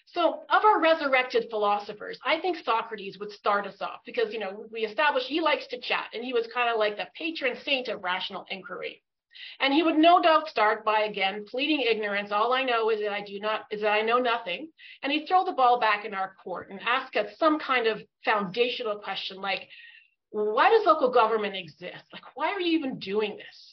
So 0.06 0.44
of 0.50 0.66
our 0.66 0.80
resurrected 0.80 1.48
philosophers, 1.50 2.20
I 2.24 2.40
think 2.40 2.58
Socrates 2.58 3.18
would 3.20 3.32
start 3.32 3.66
us 3.66 3.82
off 3.82 4.02
because, 4.06 4.32
you 4.32 4.40
know, 4.40 4.66
we 4.72 4.82
established 4.82 5.28
he 5.28 5.42
likes 5.42 5.68
to 5.68 5.80
chat 5.80 6.06
and 6.14 6.24
he 6.24 6.34
was 6.34 6.48
kind 6.54 6.70
of 6.70 6.78
like 6.78 6.98
the 6.98 7.08
patron 7.16 7.58
saint 7.64 7.88
of 7.88 8.04
rational 8.04 8.46
inquiry. 8.50 9.02
And 9.60 9.74
he 9.74 9.82
would 9.82 9.98
no 9.98 10.22
doubt 10.22 10.48
start 10.48 10.86
by 10.86 11.02
again 11.02 11.46
pleading 11.48 11.82
ignorance. 11.82 12.32
All 12.32 12.54
I 12.54 12.64
know 12.64 12.92
is 12.92 13.00
that 13.00 13.12
I 13.12 13.22
do 13.22 13.40
not 13.40 13.66
is 13.72 13.82
that 13.82 13.92
I 13.92 14.02
know 14.02 14.20
nothing. 14.20 14.70
And 15.02 15.12
he'd 15.12 15.28
throw 15.28 15.44
the 15.44 15.54
ball 15.54 15.80
back 15.80 16.06
in 16.06 16.14
our 16.14 16.36
court 16.44 16.70
and 16.70 16.80
ask 16.82 17.16
us 17.16 17.38
some 17.38 17.60
kind 17.60 17.88
of 17.88 18.02
foundational 18.24 19.00
question 19.00 19.38
like, 19.38 19.68
why 20.30 20.70
does 20.70 20.86
local 20.86 21.10
government 21.10 21.56
exist? 21.56 22.04
Like, 22.12 22.36
why 22.36 22.52
are 22.52 22.60
you 22.60 22.78
even 22.78 23.00
doing 23.00 23.38
this? 23.38 23.73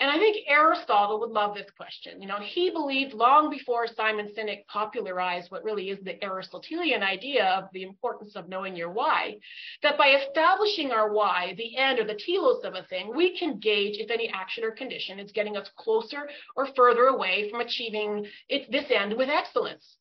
And 0.00 0.10
I 0.10 0.18
think 0.18 0.44
Aristotle 0.48 1.20
would 1.20 1.30
love 1.30 1.54
this 1.54 1.70
question. 1.76 2.20
You 2.20 2.26
know, 2.26 2.40
he 2.40 2.70
believed 2.70 3.12
long 3.12 3.50
before 3.50 3.86
Simon 3.86 4.28
Sinek 4.36 4.66
popularized 4.66 5.50
what 5.50 5.62
really 5.62 5.90
is 5.90 6.00
the 6.02 6.22
Aristotelian 6.24 7.02
idea 7.02 7.44
of 7.44 7.68
the 7.72 7.84
importance 7.84 8.34
of 8.34 8.48
knowing 8.48 8.74
your 8.74 8.90
why, 8.90 9.36
that 9.82 9.98
by 9.98 10.08
establishing 10.08 10.90
our 10.90 11.12
why, 11.12 11.54
the 11.56 11.76
end 11.76 12.00
or 12.00 12.04
the 12.04 12.18
telos 12.26 12.64
of 12.64 12.74
a 12.74 12.82
thing, 12.84 13.14
we 13.14 13.38
can 13.38 13.58
gauge 13.60 13.96
if 13.98 14.10
any 14.10 14.28
action 14.30 14.64
or 14.64 14.72
condition 14.72 15.20
is 15.20 15.30
getting 15.30 15.56
us 15.56 15.70
closer 15.76 16.28
or 16.56 16.66
further 16.74 17.04
away 17.04 17.48
from 17.48 17.60
achieving 17.60 18.26
it, 18.48 18.70
this 18.72 18.90
end 18.90 19.16
with 19.16 19.28
excellence. 19.28 19.98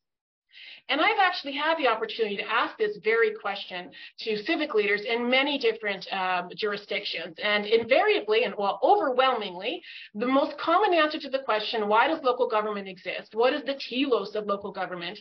And 0.89 0.99
I've 0.99 1.19
actually 1.19 1.53
had 1.53 1.77
the 1.77 1.87
opportunity 1.87 2.37
to 2.37 2.49
ask 2.49 2.77
this 2.77 2.97
very 3.03 3.33
question 3.33 3.91
to 4.19 4.43
civic 4.43 4.73
leaders 4.73 5.01
in 5.01 5.29
many 5.29 5.57
different 5.57 6.05
um, 6.11 6.49
jurisdictions. 6.55 7.37
And 7.43 7.65
invariably, 7.65 8.43
and 8.43 8.53
well, 8.57 8.79
overwhelmingly, 8.83 9.81
the 10.15 10.27
most 10.27 10.57
common 10.57 10.93
answer 10.93 11.19
to 11.19 11.29
the 11.29 11.39
question, 11.39 11.87
why 11.87 12.07
does 12.07 12.23
local 12.23 12.49
government 12.49 12.87
exist? 12.87 13.33
What 13.33 13.53
is 13.53 13.63
the 13.63 13.79
telos 13.89 14.35
of 14.35 14.45
local 14.45 14.71
government? 14.71 15.19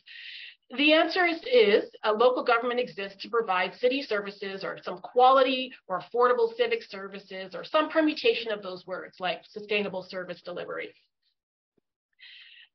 The 0.76 0.92
answer 0.92 1.26
is, 1.26 1.40
is 1.52 1.90
a 2.04 2.12
local 2.12 2.44
government 2.44 2.78
exists 2.78 3.20
to 3.22 3.28
provide 3.28 3.74
city 3.74 4.02
services 4.02 4.62
or 4.62 4.78
some 4.84 4.98
quality 4.98 5.72
or 5.88 6.00
affordable 6.00 6.54
civic 6.56 6.84
services 6.84 7.56
or 7.56 7.64
some 7.64 7.90
permutation 7.90 8.52
of 8.52 8.62
those 8.62 8.86
words 8.86 9.16
like 9.18 9.42
sustainable 9.48 10.04
service 10.04 10.40
delivery. 10.42 10.94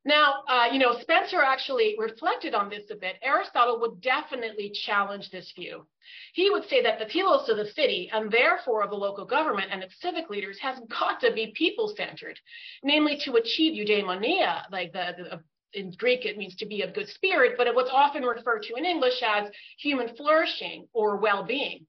Now, 0.05 0.43
uh, 0.47 0.67
you 0.71 0.77
know, 0.77 0.99
Spencer 1.01 1.41
actually 1.41 1.95
reflected 1.97 2.53
on 2.53 2.69
this 2.69 2.91
a 2.91 2.95
bit. 2.95 3.15
Aristotle 3.23 3.79
would 3.81 4.01
definitely 4.01 4.71
challenge 4.85 5.31
this 5.31 5.51
view. 5.55 5.87
He 6.33 6.51
would 6.51 6.69
say 6.69 6.83
that 6.83 6.99
the 6.99 7.05
telos 7.05 7.49
of 7.49 7.57
the 7.57 7.71
city, 7.71 8.11
and 8.13 8.31
therefore 8.31 8.83
of 8.83 8.91
the 8.91 8.95
local 8.95 9.25
government 9.25 9.69
and 9.71 9.81
its 9.81 9.99
civic 9.99 10.29
leaders, 10.29 10.59
has 10.61 10.77
got 10.89 11.19
to 11.21 11.33
be 11.33 11.53
people-centered, 11.55 12.39
namely 12.83 13.19
to 13.25 13.33
achieve 13.33 13.73
eudaimonia, 13.73 14.69
like 14.71 14.93
the, 14.93 15.15
the 15.17 15.39
in 15.73 15.91
Greek 15.97 16.23
it 16.25 16.37
means 16.37 16.55
to 16.55 16.65
be 16.65 16.83
of 16.83 16.93
good 16.93 17.09
spirit, 17.09 17.55
but 17.57 17.73
what's 17.75 17.89
often 17.91 18.23
referred 18.23 18.63
to 18.63 18.75
in 18.75 18.85
English 18.85 19.21
as 19.25 19.49
human 19.79 20.15
flourishing 20.15 20.87
or 20.93 21.17
well-being. 21.17 21.85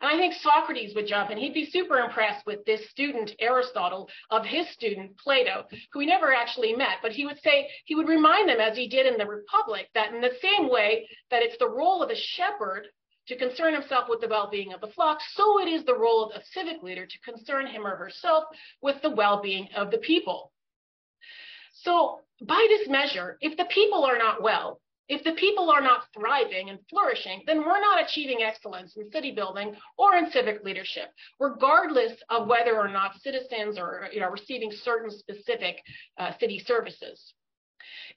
And 0.00 0.10
I 0.10 0.16
think 0.16 0.34
Socrates 0.34 0.94
would 0.94 1.06
jump 1.06 1.30
and 1.30 1.38
he'd 1.38 1.54
be 1.54 1.70
super 1.70 1.98
impressed 1.98 2.46
with 2.46 2.64
this 2.64 2.88
student, 2.90 3.32
Aristotle, 3.38 4.08
of 4.30 4.44
his 4.44 4.68
student, 4.70 5.16
Plato, 5.18 5.66
who 5.92 6.00
he 6.00 6.06
never 6.06 6.32
actually 6.32 6.74
met. 6.74 6.98
But 7.02 7.12
he 7.12 7.26
would 7.26 7.40
say, 7.42 7.68
he 7.84 7.94
would 7.94 8.08
remind 8.08 8.48
them, 8.48 8.60
as 8.60 8.76
he 8.76 8.88
did 8.88 9.06
in 9.06 9.18
the 9.18 9.26
Republic, 9.26 9.88
that 9.94 10.12
in 10.14 10.20
the 10.20 10.36
same 10.40 10.68
way 10.70 11.08
that 11.30 11.42
it's 11.42 11.58
the 11.58 11.68
role 11.68 12.02
of 12.02 12.10
a 12.10 12.16
shepherd 12.16 12.88
to 13.26 13.36
concern 13.36 13.72
himself 13.72 14.08
with 14.08 14.20
the 14.20 14.28
well-being 14.28 14.72
of 14.74 14.80
the 14.80 14.88
flock, 14.88 15.18
so 15.32 15.60
it 15.60 15.68
is 15.68 15.84
the 15.84 15.96
role 15.96 16.24
of 16.24 16.36
a 16.36 16.44
civic 16.52 16.82
leader 16.82 17.06
to 17.06 17.20
concern 17.20 17.66
him 17.66 17.86
or 17.86 17.96
herself 17.96 18.44
with 18.82 19.00
the 19.00 19.10
well-being 19.10 19.68
of 19.74 19.90
the 19.90 19.98
people. 19.98 20.52
So 21.72 22.20
by 22.42 22.66
this 22.68 22.88
measure, 22.88 23.38
if 23.40 23.56
the 23.56 23.64
people 23.66 24.04
are 24.04 24.18
not 24.18 24.42
well, 24.42 24.80
if 25.08 25.22
the 25.24 25.32
people 25.32 25.70
are 25.70 25.82
not 25.82 26.04
thriving 26.14 26.70
and 26.70 26.78
flourishing, 26.88 27.42
then 27.46 27.58
we're 27.58 27.80
not 27.80 28.02
achieving 28.02 28.42
excellence 28.42 28.96
in 28.96 29.10
city 29.10 29.32
building 29.32 29.74
or 29.98 30.16
in 30.16 30.30
civic 30.30 30.64
leadership, 30.64 31.10
regardless 31.38 32.12
of 32.30 32.48
whether 32.48 32.78
or 32.78 32.88
not 32.88 33.20
citizens 33.20 33.78
are 33.78 34.08
you 34.12 34.20
know, 34.20 34.30
receiving 34.30 34.70
certain 34.72 35.10
specific 35.10 35.82
uh, 36.18 36.32
city 36.38 36.58
services. 36.58 37.34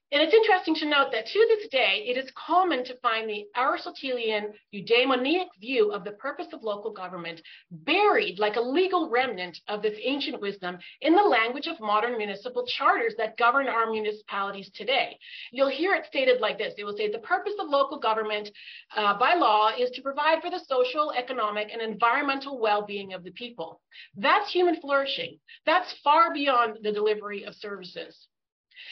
And 0.10 0.22
it's 0.22 0.34
interesting 0.34 0.74
to 0.76 0.90
note 0.90 1.12
that 1.12 1.26
to 1.26 1.46
this 1.50 1.68
day, 1.68 2.06
it 2.08 2.18
is 2.18 2.32
common 2.32 2.86
to 2.86 2.98
find 3.00 3.30
the 3.30 3.46
Aristotelian 3.58 4.54
eudaimonic 4.74 5.48
view 5.60 5.92
of 5.92 6.06
the 6.06 6.14
purpose 6.14 6.48
of 6.54 6.64
local 6.64 6.92
government 6.94 7.42
buried 7.72 8.40
like 8.40 8.56
a 8.56 8.62
legal 8.62 9.10
remnant 9.10 9.60
of 9.68 9.82
this 9.82 10.00
ancient 10.02 10.40
wisdom 10.40 10.78
in 11.02 11.14
the 11.14 11.22
language 11.22 11.68
of 11.68 11.78
modern 11.82 12.18
municipal 12.18 12.66
charters 12.66 13.16
that 13.18 13.38
govern 13.38 13.68
our 13.68 13.92
municipalities 13.92 14.72
today. 14.74 15.20
You'll 15.52 15.68
hear 15.70 15.94
it 15.94 16.06
stated 16.06 16.40
like 16.40 16.58
this. 16.58 16.74
It 16.78 16.86
will 16.86 16.96
say 16.96 17.12
the 17.12 17.20
purpose 17.20 17.56
of 17.60 17.68
local 17.68 18.00
government 18.00 18.50
uh, 18.96 19.20
by 19.20 19.34
law 19.34 19.72
is 19.78 19.90
to 19.92 20.02
provide 20.02 20.42
for 20.42 20.50
the 20.50 20.64
social, 20.68 21.12
economic, 21.12 21.68
and 21.74 21.82
environmental 21.82 22.62
well-being 22.62 23.12
of 23.14 23.26
the 23.26 23.32
people. 23.32 23.82
That's 24.16 24.50
human 24.54 24.80
flourishing. 24.80 25.40
That's 25.66 25.94
far 26.02 26.34
beyond 26.34 26.78
the 26.82 26.94
delivery 26.94 27.44
of 27.44 27.56
services. 27.56 28.28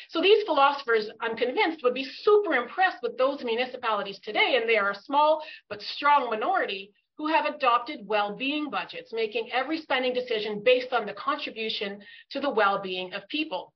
So 0.09 0.21
these 0.21 0.43
philosophers, 0.43 1.09
I'm 1.21 1.35
convinced, 1.35 1.83
would 1.83 1.93
be 1.93 2.03
super 2.03 2.53
impressed 2.53 3.01
with 3.01 3.17
those 3.17 3.43
municipalities 3.43 4.19
today, 4.19 4.57
and 4.59 4.69
they 4.69 4.77
are 4.77 4.91
a 4.91 5.01
small 5.03 5.43
but 5.69 5.81
strong 5.81 6.29
minority 6.29 6.91
who 7.17 7.27
have 7.27 7.45
adopted 7.45 8.07
well-being 8.07 8.69
budgets, 8.69 9.13
making 9.13 9.51
every 9.51 9.77
spending 9.77 10.13
decision 10.13 10.61
based 10.63 10.91
on 10.91 11.05
the 11.05 11.13
contribution 11.13 12.01
to 12.31 12.39
the 12.39 12.49
well-being 12.49 13.13
of 13.13 13.27
people. 13.29 13.73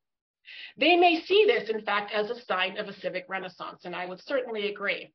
They 0.77 0.95
may 0.95 1.21
see 1.21 1.45
this, 1.45 1.69
in 1.69 1.81
fact, 1.83 2.11
as 2.11 2.29
a 2.29 2.41
sign 2.41 2.77
of 2.77 2.87
a 2.87 2.93
civic 2.93 3.25
renaissance, 3.29 3.85
and 3.85 3.95
I 3.95 4.05
would 4.05 4.21
certainly 4.21 4.69
agree. 4.69 5.13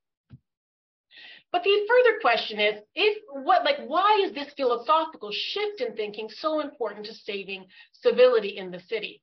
But 1.52 1.62
the 1.62 1.86
further 1.88 2.18
question 2.20 2.58
is, 2.58 2.82
if 2.94 3.22
what 3.30 3.64
like 3.64 3.78
why 3.86 4.22
is 4.24 4.32
this 4.32 4.52
philosophical 4.54 5.30
shift 5.30 5.80
in 5.80 5.94
thinking 5.94 6.28
so 6.28 6.60
important 6.60 7.06
to 7.06 7.14
saving 7.14 7.66
civility 7.92 8.56
in 8.56 8.70
the 8.70 8.80
city? 8.80 9.22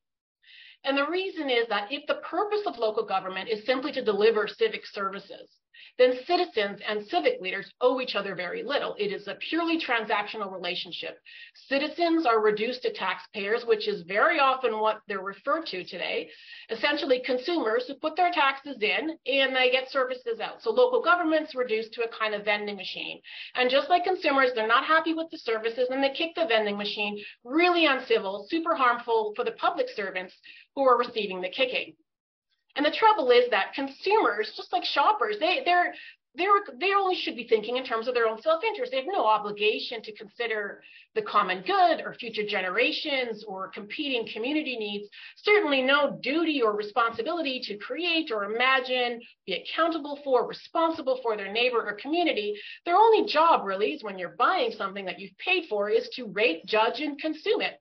And 0.83 0.97
the 0.97 1.07
reason 1.07 1.49
is 1.49 1.67
that 1.69 1.91
if 1.91 2.05
the 2.07 2.15
purpose 2.15 2.61
of 2.65 2.77
local 2.77 3.05
government 3.05 3.49
is 3.49 3.65
simply 3.65 3.91
to 3.93 4.03
deliver 4.03 4.47
civic 4.47 4.85
services, 4.85 5.47
then 5.97 6.13
citizens 6.25 6.79
and 6.87 7.05
civic 7.07 7.39
leaders 7.41 7.71
owe 7.81 7.99
each 8.01 8.15
other 8.15 8.33
very 8.35 8.63
little. 8.63 8.95
It 8.97 9.11
is 9.11 9.27
a 9.27 9.35
purely 9.35 9.79
transactional 9.79 10.51
relationship. 10.51 11.19
Citizens 11.67 12.25
are 12.25 12.39
reduced 12.39 12.83
to 12.83 12.93
taxpayers, 12.93 13.65
which 13.65 13.87
is 13.87 14.03
very 14.03 14.39
often 14.39 14.79
what 14.79 15.01
they're 15.07 15.21
referred 15.21 15.65
to 15.67 15.83
today. 15.83 16.29
Essentially, 16.69 17.21
consumers 17.25 17.85
who 17.87 17.95
put 17.95 18.15
their 18.15 18.31
taxes 18.31 18.77
in 18.81 19.17
and 19.25 19.55
they 19.55 19.69
get 19.71 19.91
services 19.91 20.39
out. 20.39 20.61
So 20.61 20.71
local 20.71 21.01
government's 21.01 21.55
reduced 21.55 21.93
to 21.93 22.03
a 22.03 22.17
kind 22.17 22.33
of 22.33 22.45
vending 22.45 22.77
machine. 22.77 23.21
And 23.55 23.69
just 23.69 23.89
like 23.89 24.03
consumers, 24.03 24.51
they're 24.55 24.67
not 24.67 24.85
happy 24.85 25.13
with 25.13 25.29
the 25.29 25.37
services 25.37 25.89
and 25.91 26.03
they 26.03 26.11
kick 26.11 26.35
the 26.35 26.47
vending 26.47 26.77
machine, 26.77 27.21
really 27.43 27.85
uncivil, 27.85 28.47
super 28.49 28.75
harmful 28.75 29.33
for 29.35 29.43
the 29.43 29.51
public 29.51 29.87
servants 29.89 30.33
who 30.75 30.83
are 30.83 30.97
receiving 30.97 31.41
the 31.41 31.49
kicking. 31.49 31.95
And 32.75 32.85
the 32.85 32.91
trouble 32.91 33.31
is 33.31 33.49
that 33.51 33.73
consumers, 33.73 34.53
just 34.55 34.71
like 34.71 34.85
shoppers, 34.85 35.37
they 35.39 35.61
they're 35.65 35.93
they're 36.35 36.47
they 36.79 36.93
only 36.93 37.15
should 37.15 37.35
be 37.35 37.45
thinking 37.47 37.75
in 37.75 37.83
terms 37.83 38.07
of 38.07 38.13
their 38.13 38.27
own 38.27 38.41
self-interest. 38.41 38.91
They 38.91 38.99
have 38.99 39.05
no 39.07 39.25
obligation 39.25 40.01
to 40.03 40.15
consider 40.15 40.81
the 41.13 41.21
common 41.21 41.61
good 41.63 41.99
or 41.99 42.13
future 42.13 42.45
generations 42.47 43.43
or 43.45 43.67
competing 43.67 44.25
community 44.31 44.77
needs. 44.77 45.09
Certainly 45.35 45.81
no 45.81 46.17
duty 46.21 46.61
or 46.61 46.73
responsibility 46.73 47.59
to 47.65 47.77
create 47.77 48.31
or 48.31 48.45
imagine, 48.45 49.19
be 49.45 49.53
accountable 49.53 50.21
for, 50.23 50.47
responsible 50.47 51.19
for 51.21 51.35
their 51.35 51.51
neighbor 51.51 51.85
or 51.85 51.97
community. 52.01 52.55
Their 52.85 52.95
only 52.95 53.29
job 53.29 53.65
really 53.65 53.91
is 53.91 54.03
when 54.03 54.17
you're 54.17 54.35
buying 54.37 54.71
something 54.71 55.03
that 55.05 55.19
you've 55.19 55.37
paid 55.37 55.65
for 55.67 55.89
is 55.89 56.07
to 56.15 56.27
rate, 56.27 56.65
judge, 56.65 57.01
and 57.01 57.19
consume 57.19 57.59
it. 57.59 57.80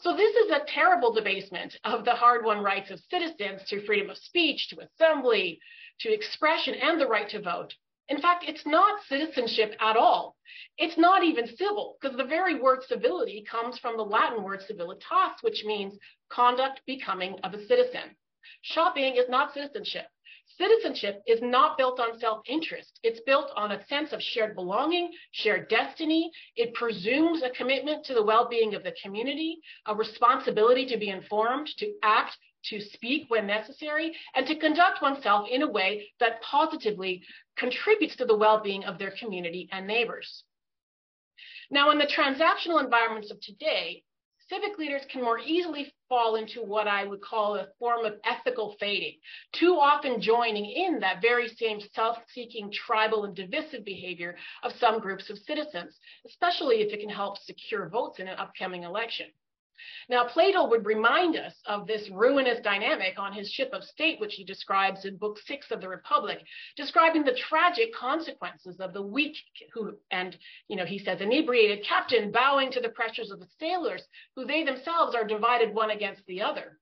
So 0.00 0.16
this 0.16 0.34
is 0.34 0.50
a 0.50 0.64
terrible 0.66 1.12
debasement 1.12 1.78
of 1.84 2.04
the 2.04 2.14
hard-won 2.14 2.62
rights 2.62 2.90
of 2.90 3.00
citizens 3.10 3.62
to 3.68 3.84
freedom 3.84 4.10
of 4.10 4.18
speech, 4.18 4.68
to 4.68 4.80
assembly, 4.80 5.60
to 6.00 6.12
expression, 6.12 6.74
and 6.74 7.00
the 7.00 7.06
right 7.06 7.28
to 7.30 7.40
vote. 7.40 7.74
In 8.08 8.20
fact, 8.20 8.44
it's 8.46 8.64
not 8.64 9.02
citizenship 9.06 9.74
at 9.80 9.96
all. 9.96 10.36
It's 10.78 10.96
not 10.96 11.24
even 11.24 11.46
civil, 11.56 11.98
because 12.00 12.16
the 12.16 12.24
very 12.24 12.58
word 12.58 12.82
civility 12.84 13.44
comes 13.50 13.78
from 13.78 13.96
the 13.96 14.04
Latin 14.04 14.42
word 14.42 14.62
civilitas, 14.62 15.42
which 15.42 15.64
means 15.66 15.98
conduct 16.30 16.80
becoming 16.86 17.38
of 17.44 17.52
a 17.52 17.66
citizen. 17.66 18.16
Shopping 18.62 19.16
is 19.16 19.28
not 19.28 19.52
citizenship. 19.52 20.06
Citizenship 20.58 21.22
is 21.26 21.40
not 21.40 21.78
built 21.78 22.00
on 22.00 22.18
self-interest. 22.18 22.98
It's 23.04 23.20
built 23.20 23.50
on 23.54 23.70
a 23.70 23.86
sense 23.86 24.12
of 24.12 24.20
shared 24.20 24.56
belonging, 24.56 25.12
shared 25.30 25.68
destiny. 25.68 26.32
It 26.56 26.74
presumes 26.74 27.42
a 27.42 27.50
commitment 27.50 28.04
to 28.06 28.14
the 28.14 28.24
well-being 28.24 28.74
of 28.74 28.82
the 28.82 28.94
community, 29.00 29.58
a 29.86 29.94
responsibility 29.94 30.84
to 30.86 30.96
be 30.96 31.10
informed, 31.10 31.68
to 31.78 31.94
act, 32.02 32.36
to 32.64 32.80
speak 32.80 33.26
when 33.28 33.46
necessary, 33.46 34.16
and 34.34 34.48
to 34.48 34.58
conduct 34.58 35.00
oneself 35.00 35.48
in 35.48 35.62
a 35.62 35.70
way 35.70 36.10
that 36.18 36.42
positively 36.42 37.22
contributes 37.56 38.16
to 38.16 38.24
the 38.24 38.36
well-being 38.36 38.84
of 38.84 38.98
their 38.98 39.12
community 39.12 39.68
and 39.70 39.86
neighbors. 39.86 40.42
Now, 41.70 41.90
in 41.92 41.98
the 41.98 42.06
transactional 42.06 42.82
environments 42.82 43.30
of 43.30 43.40
today, 43.40 44.02
civic 44.48 44.78
leaders 44.78 45.02
can 45.10 45.22
more 45.22 45.38
easily 45.38 45.92
fall 46.08 46.36
into 46.36 46.62
what 46.62 46.88
I 46.88 47.04
would 47.04 47.20
call 47.20 47.56
a 47.56 47.68
form 47.78 48.04
of 48.04 48.14
ethical 48.24 48.76
fading, 48.80 49.18
too 49.52 49.74
often 49.74 50.20
joining 50.20 50.64
in 50.64 51.00
that 51.00 51.22
very 51.22 51.48
same 51.48 51.80
self-seeking, 51.94 52.72
tribal, 52.72 53.24
and 53.24 53.34
divisive 53.34 53.84
behavior 53.84 54.36
of 54.62 54.72
some 54.80 55.00
groups 55.00 55.30
of 55.30 55.38
citizens, 55.38 55.98
especially 56.26 56.76
if 56.76 56.92
it 56.92 57.00
can 57.00 57.10
help 57.10 57.38
secure 57.38 57.88
votes 57.88 58.18
in 58.18 58.28
an 58.28 58.38
upcoming 58.38 58.84
election. 58.84 59.26
Now, 60.08 60.24
Plato 60.24 60.66
would 60.66 60.86
remind 60.86 61.36
us 61.36 61.54
of 61.66 61.86
this 61.86 62.08
ruinous 62.10 62.60
dynamic 62.60 63.18
on 63.18 63.32
his 63.32 63.50
ship 63.50 63.72
of 63.72 63.84
state, 63.84 64.18
which 64.18 64.34
he 64.34 64.44
describes 64.44 65.04
in 65.04 65.16
Book 65.16 65.38
Six 65.38 65.70
of 65.70 65.80
the 65.80 65.88
Republic, 65.88 66.44
describing 66.76 67.24
the 67.24 67.34
tragic 67.34 67.94
consequences 67.94 68.80
of 68.80 68.92
the 68.92 69.02
weak 69.02 69.36
who, 69.72 69.96
and, 70.10 70.36
you 70.68 70.76
know, 70.76 70.84
he 70.84 70.98
says, 70.98 71.20
inebriated 71.20 71.84
captain 71.84 72.32
bowing 72.32 72.72
to 72.72 72.80
the 72.80 72.88
pressures 72.88 73.30
of 73.30 73.40
the 73.40 73.48
sailors, 73.60 74.02
who 74.34 74.44
they 74.44 74.64
themselves 74.64 75.14
are 75.14 75.24
divided 75.24 75.74
one 75.74 75.90
against 75.90 76.26
the 76.26 76.42
other. 76.42 76.78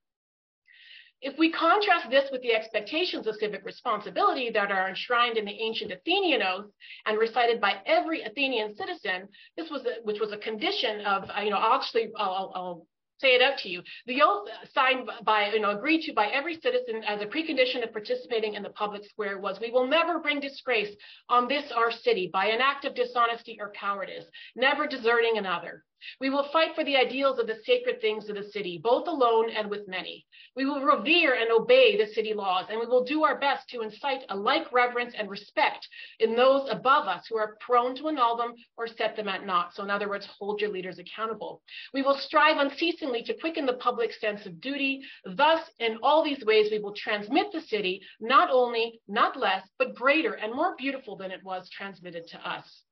If 1.23 1.39
we 1.39 1.51
contrast 1.51 2.11
this 2.11 2.31
with 2.31 2.43
the 2.43 2.55
expectations 2.55 3.27
of 3.27 3.37
civic 3.37 3.65
responsibility 3.65 4.51
that 4.51 4.71
are 4.71 4.89
enshrined 4.89 5.39
in 5.39 5.47
the 5.47 5.61
ancient 5.61 5.91
Athenian 5.91 6.43
oath 6.43 6.71
and 7.07 7.19
recited 7.19 7.61
by 7.61 7.81
every 7.87 8.23
Athenian 8.23 8.77
citizen, 8.77 9.29
this 9.57 9.71
was 9.71 9.87
a, 9.87 10.03
which 10.05 10.21
was 10.21 10.33
a 10.33 10.37
condition 10.37 11.01
of, 11.07 11.31
uh, 11.31 11.41
you 11.41 11.51
know, 11.51 11.59
actually, 11.59 12.11
I'll, 12.17 12.53
I'll 12.55 12.87
say 13.19 13.35
it 13.35 13.43
out 13.43 13.59
to 13.59 13.69
you. 13.69 13.83
The 14.07 14.21
oath 14.23 14.49
signed 14.75 15.11
by, 15.25 15.51
you 15.53 15.61
know, 15.61 15.71
agreed 15.71 16.03
to 16.03 16.13
by 16.13 16.27
every 16.27 16.61
citizen 16.61 17.03
as 17.05 17.23
a 17.23 17.27
precondition 17.27 17.83
of 17.83 17.93
participating 17.93 18.55
in 18.55 18.63
the 18.63 18.71
public 18.71 19.05
square 19.05 19.39
was, 19.39 19.59
we 19.61 19.71
will 19.71 19.87
never 19.87 20.19
bring 20.19 20.41
disgrace 20.41 20.95
on 21.29 21.49
this 21.49 21.73
our 21.75 21.91
city 21.91 22.29
by 22.31 22.47
an 22.47 22.61
act 22.61 22.85
of 22.85 22.95
dishonesty 22.95 23.57
or 23.59 23.73
cowardice, 23.73 24.27
never 24.55 24.87
deserting 24.87 25.39
another. 25.39 25.83
We 26.21 26.31
will 26.31 26.49
fight 26.53 26.75
for 26.75 26.85
the 26.85 26.97
ideals 26.97 27.39
of 27.39 27.47
the 27.47 27.61
sacred 27.65 28.01
things 28.01 28.29
of 28.29 28.37
the 28.37 28.51
city, 28.51 28.79
both 28.79 29.09
alone 29.09 29.51
and 29.51 29.71
with 29.71 29.89
many. 29.89 30.27
We 30.55 30.65
will 30.65 30.81
revere 30.81 31.35
and 31.35 31.51
obey 31.51 31.97
the 31.97 32.13
city 32.13 32.33
laws, 32.33 32.67
and 32.71 32.79
we 32.79 32.87
will 32.87 33.05
do 33.05 33.25
our 33.25 33.39
best 33.39 33.69
to 33.71 33.83
incite 33.83 34.25
a 34.29 34.37
like 34.37 34.73
reverence 34.73 35.15
and 35.15 35.29
respect 35.29 35.89
in 36.19 36.37
those 36.37 36.69
above 36.71 37.09
us 37.09 37.27
who 37.27 37.37
are 37.37 37.57
prone 37.61 37.95
to 37.97 38.09
annul 38.09 38.37
them 38.37 38.55
or 38.77 38.87
set 38.87 39.17
them 39.17 39.29
at 39.29 39.45
naught. 39.45 39.75
So 39.75 39.83
in 39.83 39.91
other 39.91 40.09
words, 40.09 40.27
hold 40.27 40.61
your 40.61 40.71
leaders 40.71 40.99
accountable. 40.99 41.63
We 41.93 42.03
will 42.03 42.19
strive 42.19 42.59
unceasingly 42.59 43.23
to 43.25 43.35
quicken 43.35 43.67
the 43.67 43.75
public 43.75 44.13
sense 44.13 44.47
of 44.47 44.61
duty. 44.61 45.03
Thus, 45.25 45.69
in 45.79 45.99
all 46.03 46.23
these 46.23 46.45
ways, 46.45 46.71
we 46.71 46.79
will 46.79 46.95
transmit 46.95 47.53
the 47.53 47.61
city, 47.63 48.01
not 48.21 48.51
only, 48.51 49.01
not 49.09 49.37
less, 49.37 49.69
but 49.79 49.95
greater 49.95 50.35
and 50.35 50.55
more 50.55 50.77
beautiful 50.77 51.17
than 51.17 51.31
it 51.31 51.43
was 51.43 51.69
transmitted 51.71 52.27
to 52.29 52.49
us. 52.49 52.86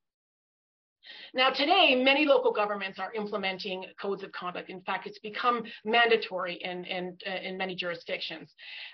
Now, 1.35 1.51
today, 1.51 1.95
many 1.95 2.25
local 2.25 2.53
governments 2.53 2.99
are 2.99 3.13
implementing 3.13 3.87
codes 4.01 4.23
of 4.23 4.33
conduct. 4.33 4.71
In 4.71 4.81
fact, 4.83 5.07
it's 5.07 5.19
become 5.19 5.65
mandatory 5.85 6.55
in, 6.55 6.85
in, 6.85 7.17
uh, 7.27 7.41
in 7.43 7.57
many 7.57 7.75
jurisdictions 7.75 8.51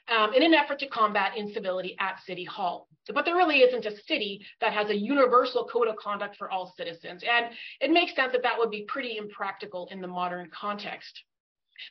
um, 0.08 0.32
in 0.34 0.42
an 0.42 0.54
effort 0.54 0.78
to 0.80 0.88
combat 0.88 1.36
incivility 1.36 1.96
at 1.98 2.20
City 2.26 2.44
Hall. 2.44 2.88
But 3.12 3.24
there 3.24 3.36
really 3.36 3.58
isn't 3.58 3.86
a 3.86 3.96
city 4.02 4.44
that 4.60 4.72
has 4.72 4.90
a 4.90 4.96
universal 4.96 5.64
code 5.66 5.88
of 5.88 5.96
conduct 5.96 6.36
for 6.36 6.50
all 6.50 6.72
citizens. 6.76 7.22
And 7.22 7.54
it 7.80 7.90
makes 7.90 8.14
sense 8.14 8.32
that 8.32 8.42
that 8.42 8.58
would 8.58 8.70
be 8.70 8.84
pretty 8.88 9.16
impractical 9.16 9.88
in 9.90 10.00
the 10.00 10.08
modern 10.08 10.50
context. 10.50 11.22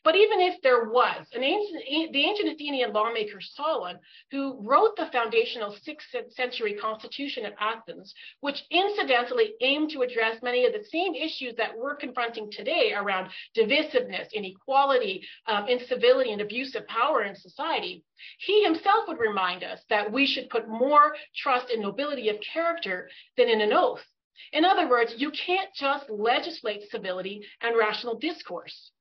But 0.01 0.15
even 0.15 0.39
if 0.39 0.61
there 0.61 0.85
was, 0.85 1.27
an 1.33 1.43
ancient, 1.43 2.13
the 2.13 2.23
ancient 2.25 2.47
Athenian 2.49 2.93
lawmaker 2.93 3.41
Solon, 3.41 3.99
who 4.31 4.57
wrote 4.61 4.95
the 4.95 5.07
foundational 5.07 5.75
sixth 5.83 6.15
century 6.29 6.73
constitution 6.75 7.45
of 7.45 7.53
Athens, 7.59 8.13
which 8.39 8.63
incidentally 8.71 9.55
aimed 9.59 9.89
to 9.91 10.01
address 10.01 10.41
many 10.41 10.65
of 10.65 10.71
the 10.71 10.85
same 10.85 11.15
issues 11.15 11.53
that 11.55 11.77
we're 11.77 11.97
confronting 11.97 12.49
today 12.49 12.93
around 12.93 13.29
divisiveness, 13.57 14.31
inequality, 14.31 15.27
um, 15.47 15.67
incivility, 15.67 16.31
and 16.31 16.41
abuse 16.41 16.75
of 16.75 16.87
power 16.87 17.23
in 17.23 17.35
society, 17.35 18.01
he 18.37 18.63
himself 18.63 19.05
would 19.09 19.19
remind 19.19 19.65
us 19.65 19.83
that 19.89 20.11
we 20.11 20.25
should 20.25 20.49
put 20.49 20.69
more 20.69 21.13
trust 21.35 21.69
in 21.69 21.81
nobility 21.81 22.29
of 22.29 22.39
character 22.39 23.09
than 23.35 23.49
in 23.49 23.59
an 23.59 23.73
oath. 23.73 24.05
In 24.53 24.63
other 24.63 24.87
words, 24.87 25.13
you 25.17 25.31
can't 25.31 25.73
just 25.73 26.09
legislate 26.09 26.89
civility 26.89 27.45
and 27.61 27.77
rational 27.77 28.17
discourse. 28.17 28.91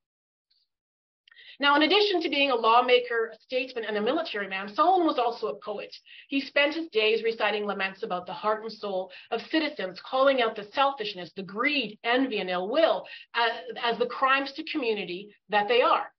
Now, 1.60 1.74
in 1.74 1.82
addition 1.82 2.22
to 2.22 2.28
being 2.28 2.52
a 2.52 2.54
lawmaker, 2.54 3.32
a 3.34 3.38
statesman, 3.40 3.84
and 3.84 3.96
a 3.96 4.00
military 4.00 4.46
man, 4.46 4.72
Solon 4.72 5.04
was 5.04 5.18
also 5.18 5.48
a 5.48 5.58
poet. 5.58 5.94
He 6.28 6.40
spent 6.40 6.74
his 6.74 6.88
days 6.90 7.24
reciting 7.24 7.66
laments 7.66 8.04
about 8.04 8.26
the 8.26 8.32
heart 8.32 8.62
and 8.62 8.72
soul 8.72 9.10
of 9.32 9.40
citizens, 9.50 10.00
calling 10.08 10.40
out 10.40 10.54
the 10.54 10.68
selfishness, 10.72 11.32
the 11.34 11.42
greed, 11.42 11.98
envy, 12.04 12.38
and 12.38 12.48
ill 12.48 12.68
will 12.68 13.06
as, 13.34 13.50
as 13.82 13.98
the 13.98 14.06
crimes 14.06 14.52
to 14.52 14.62
community 14.70 15.34
that 15.48 15.66
they 15.66 15.82
are. 15.82 16.12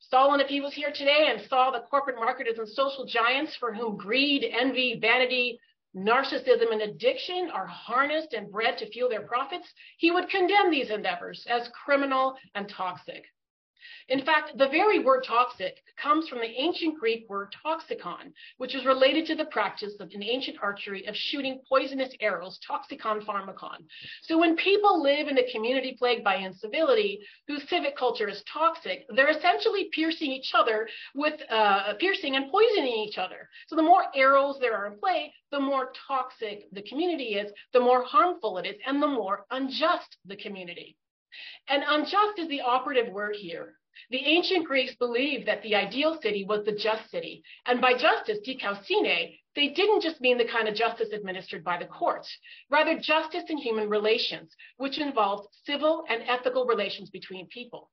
Solon, 0.00 0.40
if 0.40 0.48
he 0.48 0.60
was 0.60 0.74
here 0.74 0.90
today 0.92 1.28
and 1.28 1.48
saw 1.48 1.70
the 1.70 1.86
corporate 1.88 2.16
marketers 2.16 2.58
and 2.58 2.68
social 2.68 3.06
giants 3.06 3.54
for 3.54 3.72
whom 3.72 3.96
greed, 3.96 4.42
envy, 4.42 4.98
vanity, 5.00 5.60
narcissism, 5.94 6.72
and 6.72 6.82
addiction 6.82 7.50
are 7.50 7.66
harnessed 7.66 8.32
and 8.32 8.50
bred 8.50 8.78
to 8.78 8.90
fuel 8.90 9.08
their 9.08 9.26
profits, 9.26 9.72
he 9.98 10.10
would 10.10 10.28
condemn 10.28 10.72
these 10.72 10.90
endeavors 10.90 11.46
as 11.48 11.68
criminal 11.84 12.36
and 12.56 12.68
toxic. 12.68 13.24
In 14.08 14.24
fact, 14.24 14.56
the 14.58 14.68
very 14.68 14.98
word 14.98 15.24
toxic 15.26 15.76
comes 16.00 16.28
from 16.28 16.38
the 16.38 16.60
ancient 16.60 16.98
Greek 16.98 17.28
word 17.28 17.54
toxikon, 17.64 18.32
which 18.58 18.74
is 18.74 18.84
related 18.84 19.26
to 19.26 19.34
the 19.34 19.44
practice 19.46 19.94
of 20.00 20.10
in 20.12 20.22
ancient 20.22 20.58
archery 20.62 21.06
of 21.06 21.14
shooting 21.16 21.60
poisonous 21.68 22.12
arrows, 22.20 22.58
toxikon 22.68 23.24
pharmakon. 23.24 23.78
So 24.22 24.38
when 24.38 24.56
people 24.56 25.02
live 25.02 25.28
in 25.28 25.38
a 25.38 25.50
community 25.52 25.96
plagued 25.98 26.24
by 26.24 26.36
incivility, 26.36 27.20
whose 27.46 27.68
civic 27.68 27.96
culture 27.96 28.28
is 28.28 28.42
toxic, 28.52 29.06
they're 29.14 29.30
essentially 29.30 29.88
piercing 29.92 30.30
each 30.32 30.52
other 30.54 30.88
with 31.14 31.40
uh, 31.50 31.94
piercing 31.98 32.36
and 32.36 32.50
poisoning 32.50 33.04
each 33.06 33.18
other. 33.18 33.48
So 33.68 33.76
the 33.76 33.82
more 33.82 34.04
arrows 34.14 34.58
there 34.60 34.76
are 34.76 34.86
in 34.86 34.98
play, 34.98 35.32
the 35.50 35.60
more 35.60 35.92
toxic 36.06 36.64
the 36.72 36.82
community 36.82 37.34
is, 37.34 37.52
the 37.72 37.80
more 37.80 38.04
harmful 38.04 38.58
it 38.58 38.66
is, 38.66 38.76
and 38.86 39.02
the 39.02 39.08
more 39.08 39.46
unjust 39.50 40.16
the 40.24 40.36
community. 40.36 40.96
And 41.68 41.84
unjust 41.86 42.38
is 42.38 42.48
the 42.48 42.62
operative 42.62 43.12
word 43.12 43.36
here. 43.36 43.76
The 44.10 44.24
ancient 44.24 44.66
Greeks 44.66 44.94
believed 44.94 45.46
that 45.46 45.62
the 45.62 45.74
ideal 45.74 46.20
city 46.20 46.44
was 46.44 46.64
the 46.64 46.72
just 46.72 47.10
city. 47.10 47.42
And 47.66 47.80
by 47.80 47.94
justice, 47.94 48.38
dikaiosyne, 48.46 49.38
they 49.54 49.68
didn't 49.68 50.00
just 50.00 50.20
mean 50.20 50.38
the 50.38 50.44
kind 50.44 50.68
of 50.68 50.74
justice 50.74 51.12
administered 51.12 51.62
by 51.64 51.76
the 51.76 51.86
courts, 51.86 52.28
rather 52.70 52.98
justice 52.98 53.44
in 53.48 53.58
human 53.58 53.88
relations, 53.88 54.54
which 54.76 54.98
involved 54.98 55.54
civil 55.64 56.04
and 56.08 56.22
ethical 56.22 56.66
relations 56.66 57.10
between 57.10 57.46
people. 57.48 57.90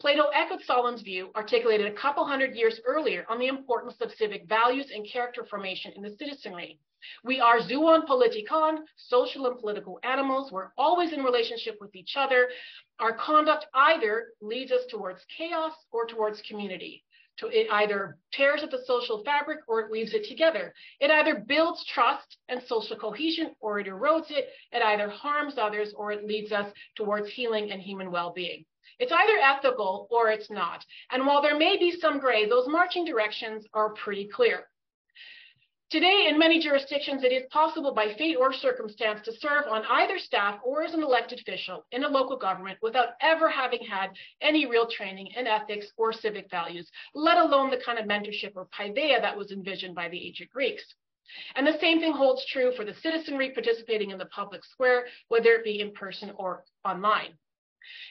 Plato 0.00 0.28
echoed 0.34 0.62
Solon's 0.62 1.02
view, 1.02 1.30
articulated 1.34 1.86
a 1.86 1.92
couple 2.00 2.24
hundred 2.24 2.54
years 2.54 2.80
earlier, 2.86 3.24
on 3.28 3.38
the 3.38 3.48
importance 3.48 4.00
of 4.00 4.12
civic 4.12 4.46
values 4.48 4.90
and 4.94 5.08
character 5.10 5.44
formation 5.44 5.92
in 5.96 6.02
the 6.02 6.16
citizenry. 6.16 6.78
We 7.24 7.40
are 7.40 7.60
zoon 7.60 8.02
politikon, 8.02 8.78
social 8.96 9.46
and 9.46 9.58
political 9.58 10.00
animals. 10.02 10.50
We're 10.50 10.72
always 10.76 11.12
in 11.12 11.22
relationship 11.22 11.76
with 11.80 11.94
each 11.94 12.14
other. 12.16 12.48
Our 12.98 13.12
conduct 13.12 13.66
either 13.72 14.32
leads 14.40 14.72
us 14.72 14.84
towards 14.90 15.24
chaos 15.36 15.74
or 15.92 16.06
towards 16.06 16.42
community. 16.42 17.04
It 17.40 17.70
either 17.70 18.18
tears 18.32 18.64
at 18.64 18.72
the 18.72 18.84
social 18.84 19.22
fabric 19.22 19.60
or 19.68 19.80
it 19.80 19.90
weaves 19.92 20.12
it 20.12 20.24
together. 20.24 20.74
It 20.98 21.12
either 21.12 21.36
builds 21.46 21.84
trust 21.86 22.36
and 22.48 22.60
social 22.64 22.96
cohesion 22.96 23.54
or 23.60 23.78
it 23.78 23.86
erodes 23.86 24.30
it. 24.30 24.48
It 24.72 24.82
either 24.82 25.08
harms 25.08 25.56
others 25.56 25.94
or 25.96 26.10
it 26.10 26.24
leads 26.24 26.50
us 26.50 26.72
towards 26.96 27.30
healing 27.30 27.70
and 27.70 27.80
human 27.80 28.10
well-being. 28.10 28.64
It's 28.98 29.12
either 29.12 29.38
ethical 29.38 30.08
or 30.10 30.30
it's 30.30 30.50
not. 30.50 30.84
And 31.10 31.26
while 31.26 31.40
there 31.40 31.56
may 31.56 31.76
be 31.76 31.92
some 32.00 32.18
gray, 32.18 32.48
those 32.48 32.66
marching 32.66 33.04
directions 33.04 33.66
are 33.72 33.94
pretty 33.94 34.28
clear. 34.28 34.68
Today, 35.90 36.26
in 36.28 36.38
many 36.38 36.60
jurisdictions, 36.60 37.24
it 37.24 37.32
is 37.32 37.46
possible 37.50 37.94
by 37.94 38.12
fate 38.18 38.36
or 38.36 38.52
circumstance 38.52 39.22
to 39.24 39.32
serve 39.32 39.64
on 39.70 39.86
either 39.88 40.18
staff 40.18 40.60
or 40.62 40.82
as 40.82 40.92
an 40.92 41.02
elected 41.02 41.40
official 41.40 41.86
in 41.92 42.04
a 42.04 42.08
local 42.08 42.36
government 42.36 42.76
without 42.82 43.14
ever 43.22 43.48
having 43.48 43.82
had 43.86 44.10
any 44.42 44.66
real 44.66 44.86
training 44.86 45.28
in 45.28 45.46
ethics 45.46 45.86
or 45.96 46.12
civic 46.12 46.50
values, 46.50 46.90
let 47.14 47.38
alone 47.38 47.70
the 47.70 47.80
kind 47.82 47.98
of 47.98 48.04
mentorship 48.04 48.52
or 48.54 48.66
paideia 48.66 49.18
that 49.22 49.34
was 49.34 49.50
envisioned 49.50 49.94
by 49.94 50.10
the 50.10 50.26
ancient 50.26 50.50
Greeks. 50.50 50.84
And 51.54 51.66
the 51.66 51.78
same 51.80 52.00
thing 52.00 52.12
holds 52.12 52.44
true 52.44 52.72
for 52.76 52.84
the 52.84 52.94
citizenry 52.94 53.50
participating 53.50 54.10
in 54.10 54.18
the 54.18 54.26
public 54.26 54.64
square, 54.66 55.06
whether 55.28 55.54
it 55.54 55.64
be 55.64 55.80
in 55.80 55.92
person 55.92 56.32
or 56.36 56.64
online. 56.84 57.32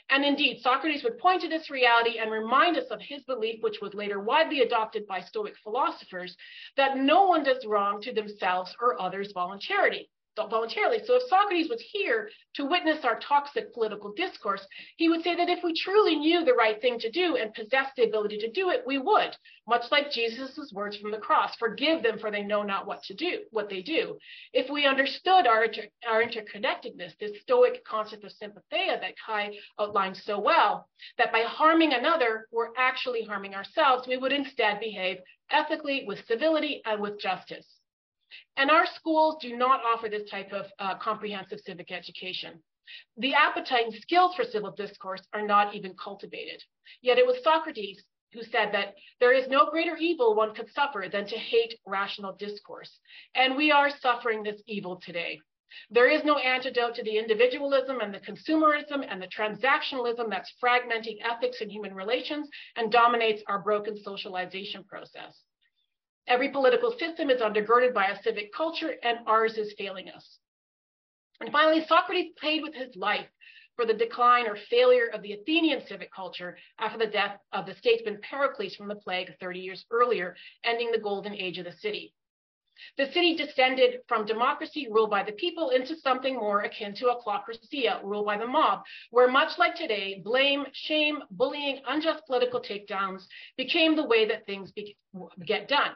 And 0.09 0.23
indeed, 0.23 0.61
Socrates 0.61 1.03
would 1.03 1.17
point 1.17 1.41
to 1.41 1.49
this 1.49 1.69
reality 1.69 2.19
and 2.19 2.31
remind 2.31 2.77
us 2.77 2.87
of 2.89 3.01
his 3.01 3.23
belief, 3.23 3.61
which 3.61 3.81
was 3.81 3.93
later 3.93 4.17
widely 4.17 4.61
adopted 4.61 5.05
by 5.05 5.19
Stoic 5.19 5.57
philosophers, 5.57 6.37
that 6.77 6.95
no 6.95 7.27
one 7.27 7.43
does 7.43 7.65
wrong 7.65 8.01
to 8.03 8.13
themselves 8.13 8.73
or 8.79 9.01
others 9.01 9.33
voluntarily 9.33 10.09
voluntarily. 10.45 10.99
So 11.03 11.15
if 11.15 11.23
Socrates 11.27 11.69
was 11.69 11.83
here 11.91 12.29
to 12.55 12.65
witness 12.65 13.03
our 13.03 13.19
toxic 13.19 13.73
political 13.73 14.13
discourse, 14.13 14.65
he 14.97 15.09
would 15.09 15.23
say 15.23 15.35
that 15.35 15.49
if 15.49 15.63
we 15.63 15.73
truly 15.73 16.15
knew 16.15 16.45
the 16.45 16.53
right 16.53 16.79
thing 16.79 16.99
to 16.99 17.11
do 17.11 17.35
and 17.35 17.53
possessed 17.53 17.95
the 17.95 18.03
ability 18.03 18.37
to 18.39 18.51
do 18.51 18.69
it, 18.69 18.83
we 18.85 18.97
would, 18.99 19.35
much 19.67 19.83
like 19.91 20.11
Jesus' 20.11 20.71
words 20.73 20.97
from 20.97 21.11
the 21.11 21.17
cross, 21.17 21.55
forgive 21.55 22.03
them 22.03 22.19
for 22.19 22.29
they 22.29 22.43
know 22.43 22.63
not 22.63 22.85
what 22.85 23.01
to 23.03 23.13
do, 23.13 23.39
what 23.51 23.69
they 23.69 23.81
do. 23.81 24.17
If 24.53 24.69
we 24.69 24.85
understood 24.85 25.47
our, 25.47 25.65
inter, 25.65 25.87
our 26.07 26.23
interconnectedness, 26.23 27.17
this 27.19 27.41
stoic 27.41 27.83
concept 27.85 28.23
of 28.23 28.31
sympatheia 28.31 28.99
that 28.99 29.15
Kai 29.25 29.57
outlined 29.79 30.17
so 30.17 30.39
well, 30.39 30.87
that 31.17 31.31
by 31.31 31.41
harming 31.41 31.93
another, 31.93 32.47
we're 32.51 32.69
actually 32.77 33.23
harming 33.23 33.55
ourselves, 33.55 34.07
we 34.07 34.17
would 34.17 34.31
instead 34.31 34.79
behave 34.79 35.17
ethically 35.49 36.03
with 36.05 36.25
civility 36.27 36.81
and 36.85 37.01
with 37.01 37.19
justice. 37.19 37.76
And 38.55 38.69
our 38.69 38.85
schools 38.85 39.37
do 39.41 39.55
not 39.55 39.81
offer 39.83 40.09
this 40.09 40.29
type 40.29 40.51
of 40.51 40.65
uh, 40.79 40.97
comprehensive 40.97 41.59
civic 41.59 41.91
education. 41.91 42.61
The 43.17 43.33
appetite 43.33 43.85
and 43.85 43.93
skills 43.93 44.35
for 44.35 44.43
civil 44.43 44.71
discourse 44.71 45.21
are 45.33 45.45
not 45.45 45.75
even 45.75 45.93
cultivated. 45.95 46.63
Yet 47.01 47.17
it 47.17 47.27
was 47.27 47.43
Socrates 47.43 48.03
who 48.33 48.43
said 48.43 48.71
that 48.73 48.95
there 49.19 49.33
is 49.33 49.47
no 49.47 49.69
greater 49.69 49.95
evil 49.97 50.35
one 50.35 50.53
could 50.53 50.69
suffer 50.71 51.07
than 51.11 51.27
to 51.27 51.37
hate 51.37 51.79
rational 51.85 52.33
discourse. 52.33 52.99
And 53.35 53.55
we 53.55 53.71
are 53.71 53.89
suffering 53.89 54.43
this 54.43 54.61
evil 54.67 55.01
today. 55.03 55.39
There 55.89 56.09
is 56.09 56.23
no 56.23 56.37
antidote 56.37 56.95
to 56.95 57.03
the 57.03 57.17
individualism 57.17 57.99
and 57.99 58.13
the 58.13 58.19
consumerism 58.19 59.05
and 59.07 59.21
the 59.21 59.27
transactionalism 59.27 60.29
that's 60.29 60.53
fragmenting 60.63 61.17
ethics 61.23 61.61
and 61.61 61.71
human 61.71 61.93
relations 61.93 62.49
and 62.75 62.91
dominates 62.91 63.43
our 63.47 63.59
broken 63.59 63.97
socialization 63.97 64.83
process. 64.85 65.43
Every 66.27 66.49
political 66.49 66.91
system 66.97 67.29
is 67.29 67.41
undergirded 67.41 67.93
by 67.93 68.07
a 68.07 68.21
civic 68.21 68.53
culture, 68.53 68.95
and 69.01 69.19
ours 69.25 69.57
is 69.57 69.73
failing 69.77 70.09
us. 70.09 70.39
And 71.39 71.51
finally, 71.51 71.85
Socrates 71.85 72.33
paid 72.41 72.63
with 72.63 72.73
his 72.73 72.95
life 72.95 73.27
for 73.75 73.85
the 73.85 73.93
decline 73.93 74.47
or 74.47 74.57
failure 74.69 75.07
of 75.07 75.21
the 75.21 75.33
Athenian 75.33 75.85
civic 75.85 76.11
culture 76.11 76.57
after 76.79 76.97
the 76.97 77.07
death 77.07 77.39
of 77.53 77.65
the 77.65 77.75
statesman 77.75 78.19
Pericles 78.21 78.75
from 78.75 78.87
the 78.87 78.95
plague 78.95 79.31
30 79.39 79.59
years 79.59 79.85
earlier, 79.91 80.35
ending 80.63 80.91
the 80.91 80.99
golden 80.99 81.33
age 81.33 81.59
of 81.59 81.65
the 81.65 81.71
city. 81.71 82.13
The 82.97 83.11
city 83.11 83.35
descended 83.35 84.01
from 84.07 84.25
democracy 84.25 84.87
ruled 84.89 85.09
by 85.09 85.23
the 85.23 85.31
people 85.31 85.69
into 85.69 85.95
something 85.95 86.35
more 86.35 86.61
akin 86.61 86.93
to 86.95 87.05
ochlocracy 87.05 87.87
ruled 88.03 88.25
by 88.25 88.37
the 88.37 88.47
mob, 88.47 88.83
where 89.11 89.27
much 89.27 89.57
like 89.57 89.75
today, 89.75 90.21
blame, 90.23 90.65
shame, 90.73 91.23
bullying, 91.31 91.81
unjust 91.87 92.25
political 92.25 92.61
takedowns 92.61 93.27
became 93.57 93.95
the 93.95 94.05
way 94.05 94.25
that 94.25 94.45
things 94.45 94.71
be- 94.71 94.97
get 95.45 95.67
done. 95.67 95.95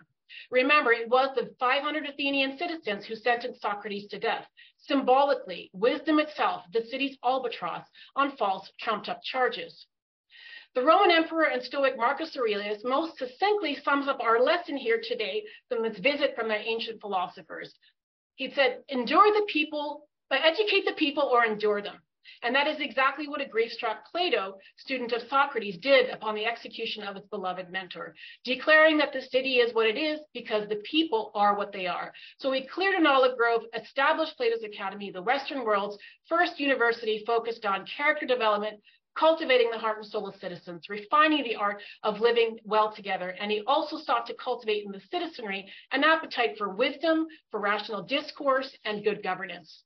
Remember, 0.49 0.91
it 0.91 1.09
was 1.09 1.35
the 1.35 1.53
500 1.59 2.05
Athenian 2.07 2.57
citizens 2.57 3.05
who 3.05 3.15
sentenced 3.15 3.61
Socrates 3.61 4.07
to 4.09 4.19
death. 4.19 4.47
Symbolically, 4.77 5.69
wisdom 5.73 6.19
itself, 6.19 6.63
the 6.71 6.85
city's 6.85 7.17
albatross, 7.23 7.85
on 8.15 8.35
false, 8.37 8.71
trumped 8.79 9.09
up 9.09 9.21
charges. 9.23 9.87
The 10.73 10.83
Roman 10.83 11.11
emperor 11.11 11.45
and 11.45 11.61
Stoic 11.61 11.97
Marcus 11.97 12.37
Aurelius 12.37 12.83
most 12.83 13.17
succinctly 13.17 13.75
sums 13.75 14.07
up 14.07 14.21
our 14.21 14.39
lesson 14.41 14.77
here 14.77 15.01
today 15.03 15.43
from 15.67 15.83
this 15.83 15.99
visit 15.99 16.33
from 16.35 16.47
the 16.47 16.55
ancient 16.55 17.01
philosophers. 17.01 17.73
He 18.35 18.49
said, 18.51 18.83
endure 18.87 19.33
the 19.33 19.45
people, 19.51 20.07
but 20.29 20.41
educate 20.43 20.85
the 20.85 20.93
people 20.93 21.23
or 21.23 21.43
endure 21.45 21.81
them. 21.81 22.01
And 22.43 22.55
that 22.55 22.67
is 22.67 22.79
exactly 22.79 23.27
what 23.27 23.41
a 23.41 23.47
grief-struck 23.47 24.09
Plato, 24.11 24.57
student 24.77 25.11
of 25.11 25.21
Socrates, 25.29 25.77
did 25.77 26.09
upon 26.09 26.35
the 26.35 26.45
execution 26.45 27.03
of 27.03 27.15
his 27.15 27.25
beloved 27.25 27.69
mentor, 27.71 28.15
declaring 28.43 28.97
that 28.97 29.13
the 29.13 29.21
city 29.21 29.55
is 29.55 29.73
what 29.73 29.87
it 29.87 29.97
is 29.97 30.19
because 30.33 30.67
the 30.67 30.81
people 30.89 31.31
are 31.35 31.55
what 31.55 31.71
they 31.71 31.87
are. 31.87 32.13
So 32.37 32.51
he 32.51 32.67
cleared 32.67 32.95
an 32.95 33.07
olive 33.07 33.37
grove, 33.37 33.61
established 33.73 34.37
Plato's 34.37 34.63
Academy, 34.63 35.11
the 35.11 35.21
Western 35.21 35.63
world's 35.63 35.97
first 36.27 36.59
university 36.59 37.23
focused 37.25 37.65
on 37.65 37.85
character 37.85 38.25
development, 38.25 38.81
cultivating 39.15 39.69
the 39.71 39.77
heart 39.77 39.97
and 39.97 40.05
soul 40.05 40.27
of 40.27 40.35
citizens, 40.35 40.89
refining 40.89 41.43
the 41.43 41.55
art 41.55 41.81
of 42.03 42.21
living 42.21 42.57
well 42.63 42.93
together. 42.93 43.35
And 43.39 43.51
he 43.51 43.61
also 43.67 43.97
sought 43.97 44.25
to 44.27 44.33
cultivate 44.35 44.85
in 44.85 44.91
the 44.91 45.01
citizenry 45.11 45.69
an 45.91 46.03
appetite 46.03 46.57
for 46.57 46.69
wisdom, 46.69 47.27
for 47.49 47.59
rational 47.59 48.03
discourse, 48.03 48.73
and 48.85 49.03
good 49.03 49.21
governance. 49.21 49.83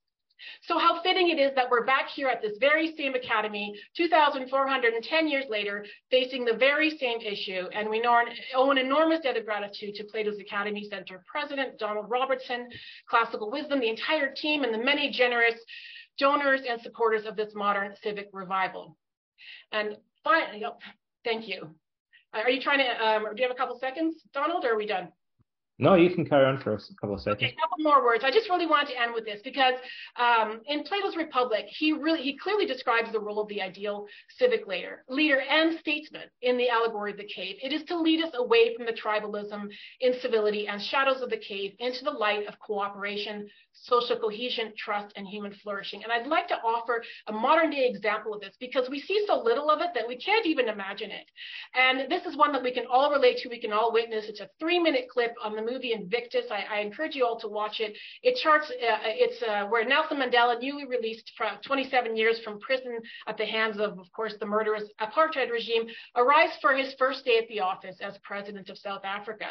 So 0.61 0.77
how 0.77 1.01
fitting 1.01 1.29
it 1.29 1.39
is 1.39 1.53
that 1.55 1.69
we're 1.69 1.85
back 1.85 2.07
here 2.09 2.27
at 2.27 2.41
this 2.41 2.57
very 2.59 2.95
same 2.97 3.15
academy 3.15 3.73
2,410 3.95 5.27
years 5.27 5.45
later, 5.49 5.85
facing 6.11 6.45
the 6.45 6.53
very 6.53 6.97
same 6.97 7.19
issue. 7.21 7.67
And 7.73 7.89
we 7.89 8.03
owe 8.05 8.71
an 8.71 8.77
enormous 8.77 9.21
debt 9.21 9.37
of 9.37 9.45
gratitude 9.45 9.95
to 9.95 10.03
Plato's 10.03 10.39
Academy 10.39 10.87
Center 10.89 11.23
President 11.27 11.77
Donald 11.79 12.09
Robertson, 12.09 12.69
Classical 13.09 13.51
Wisdom, 13.51 13.79
the 13.79 13.89
entire 13.89 14.33
team, 14.33 14.63
and 14.63 14.73
the 14.73 14.83
many 14.83 15.11
generous 15.11 15.55
donors 16.17 16.61
and 16.67 16.81
supporters 16.81 17.25
of 17.25 17.35
this 17.35 17.53
modern 17.53 17.93
civic 18.01 18.29
revival. 18.31 18.97
And 19.71 19.97
finally, 20.23 20.63
oh, 20.65 20.77
thank 21.23 21.47
you. 21.47 21.75
Are 22.33 22.49
you 22.49 22.61
trying 22.61 22.79
to, 22.79 23.05
um, 23.05 23.35
do 23.35 23.41
you 23.41 23.47
have 23.47 23.55
a 23.55 23.59
couple 23.59 23.79
seconds, 23.79 24.15
Donald, 24.33 24.65
or 24.65 24.73
are 24.73 24.77
we 24.77 24.85
done? 24.85 25.09
No, 25.77 25.95
you 25.95 26.09
can 26.09 26.25
carry 26.25 26.45
on 26.45 26.57
for 26.57 26.73
a 26.73 26.79
couple 27.01 27.15
of 27.15 27.21
seconds. 27.21 27.43
Okay, 27.43 27.53
a 27.57 27.59
couple 27.59 27.83
more 27.83 28.03
words. 28.03 28.23
I 28.23 28.31
just 28.31 28.49
really 28.49 28.65
want 28.65 28.87
to 28.87 29.01
end 29.01 29.13
with 29.13 29.25
this 29.25 29.41
because 29.43 29.73
um, 30.15 30.61
in 30.67 30.83
Plato's 30.83 31.17
Republic, 31.17 31.65
he 31.67 31.91
really 31.91 32.21
he 32.21 32.37
clearly 32.37 32.65
describes 32.65 33.11
the 33.11 33.19
role 33.19 33.41
of 33.41 33.49
the 33.49 33.61
ideal 33.61 34.07
civic 34.37 34.67
leader, 34.67 35.03
leader 35.09 35.41
and 35.41 35.77
statesman 35.79 36.29
in 36.41 36.57
the 36.57 36.69
allegory 36.69 37.11
of 37.11 37.17
the 37.17 37.27
cave. 37.27 37.57
It 37.61 37.73
is 37.73 37.83
to 37.85 37.99
lead 37.99 38.23
us 38.23 38.31
away 38.35 38.73
from 38.75 38.85
the 38.85 38.93
tribalism, 38.93 39.67
incivility, 39.99 40.67
and 40.67 40.81
shadows 40.81 41.21
of 41.21 41.29
the 41.29 41.37
cave 41.37 41.73
into 41.79 42.05
the 42.05 42.11
light 42.11 42.47
of 42.47 42.57
cooperation, 42.59 43.49
social 43.83 44.17
cohesion, 44.17 44.73
trust, 44.77 45.13
and 45.15 45.27
human 45.27 45.53
flourishing. 45.63 46.03
And 46.03 46.11
I'd 46.11 46.27
like 46.27 46.47
to 46.49 46.55
offer 46.55 47.03
a 47.27 47.31
modern 47.31 47.69
day 47.69 47.87
example 47.87 48.33
of 48.33 48.41
this 48.41 48.55
because 48.59 48.89
we 48.89 48.99
see 48.99 49.23
so 49.27 49.41
little 49.41 49.69
of 49.69 49.81
it 49.81 49.89
that 49.93 50.07
we 50.07 50.17
can't 50.17 50.45
even 50.45 50.69
imagine 50.69 51.11
it. 51.11 51.25
And 51.73 52.09
this 52.09 52.25
is 52.25 52.37
one 52.37 52.51
that 52.53 52.63
we 52.63 52.71
can 52.71 52.85
all 52.89 53.11
relate 53.11 53.37
to, 53.39 53.49
we 53.49 53.59
can 53.59 53.73
all 53.73 53.91
witness. 53.91 54.25
It's 54.27 54.39
a 54.39 54.49
three 54.59 54.79
minute 54.79 55.07
clip 55.11 55.33
on 55.43 55.55
the 55.55 55.61
movie 55.61 55.93
Invictus. 55.93 56.45
I, 56.49 56.77
I 56.77 56.79
encourage 56.81 57.15
you 57.15 57.25
all 57.25 57.39
to 57.39 57.47
watch 57.47 57.79
it. 57.79 57.95
It 58.23 58.37
charts, 58.41 58.69
uh, 58.69 58.97
it's 59.03 59.41
uh, 59.43 59.67
where 59.67 59.85
Nelson 59.85 60.17
Mandela, 60.17 60.59
newly 60.59 60.85
released 60.85 61.31
from 61.37 61.57
27 61.65 62.15
years 62.15 62.39
from 62.43 62.59
prison 62.59 62.99
at 63.27 63.37
the 63.37 63.45
hands 63.45 63.79
of, 63.79 63.99
of 63.99 64.11
course, 64.11 64.33
the 64.39 64.45
murderous 64.45 64.83
apartheid 65.01 65.51
regime, 65.51 65.85
arrives 66.15 66.53
for 66.61 66.75
his 66.75 66.93
first 66.97 67.25
day 67.25 67.37
at 67.37 67.47
the 67.47 67.59
office 67.59 67.97
as 68.01 68.17
president 68.23 68.69
of 68.69 68.77
South 68.77 69.03
Africa. 69.03 69.47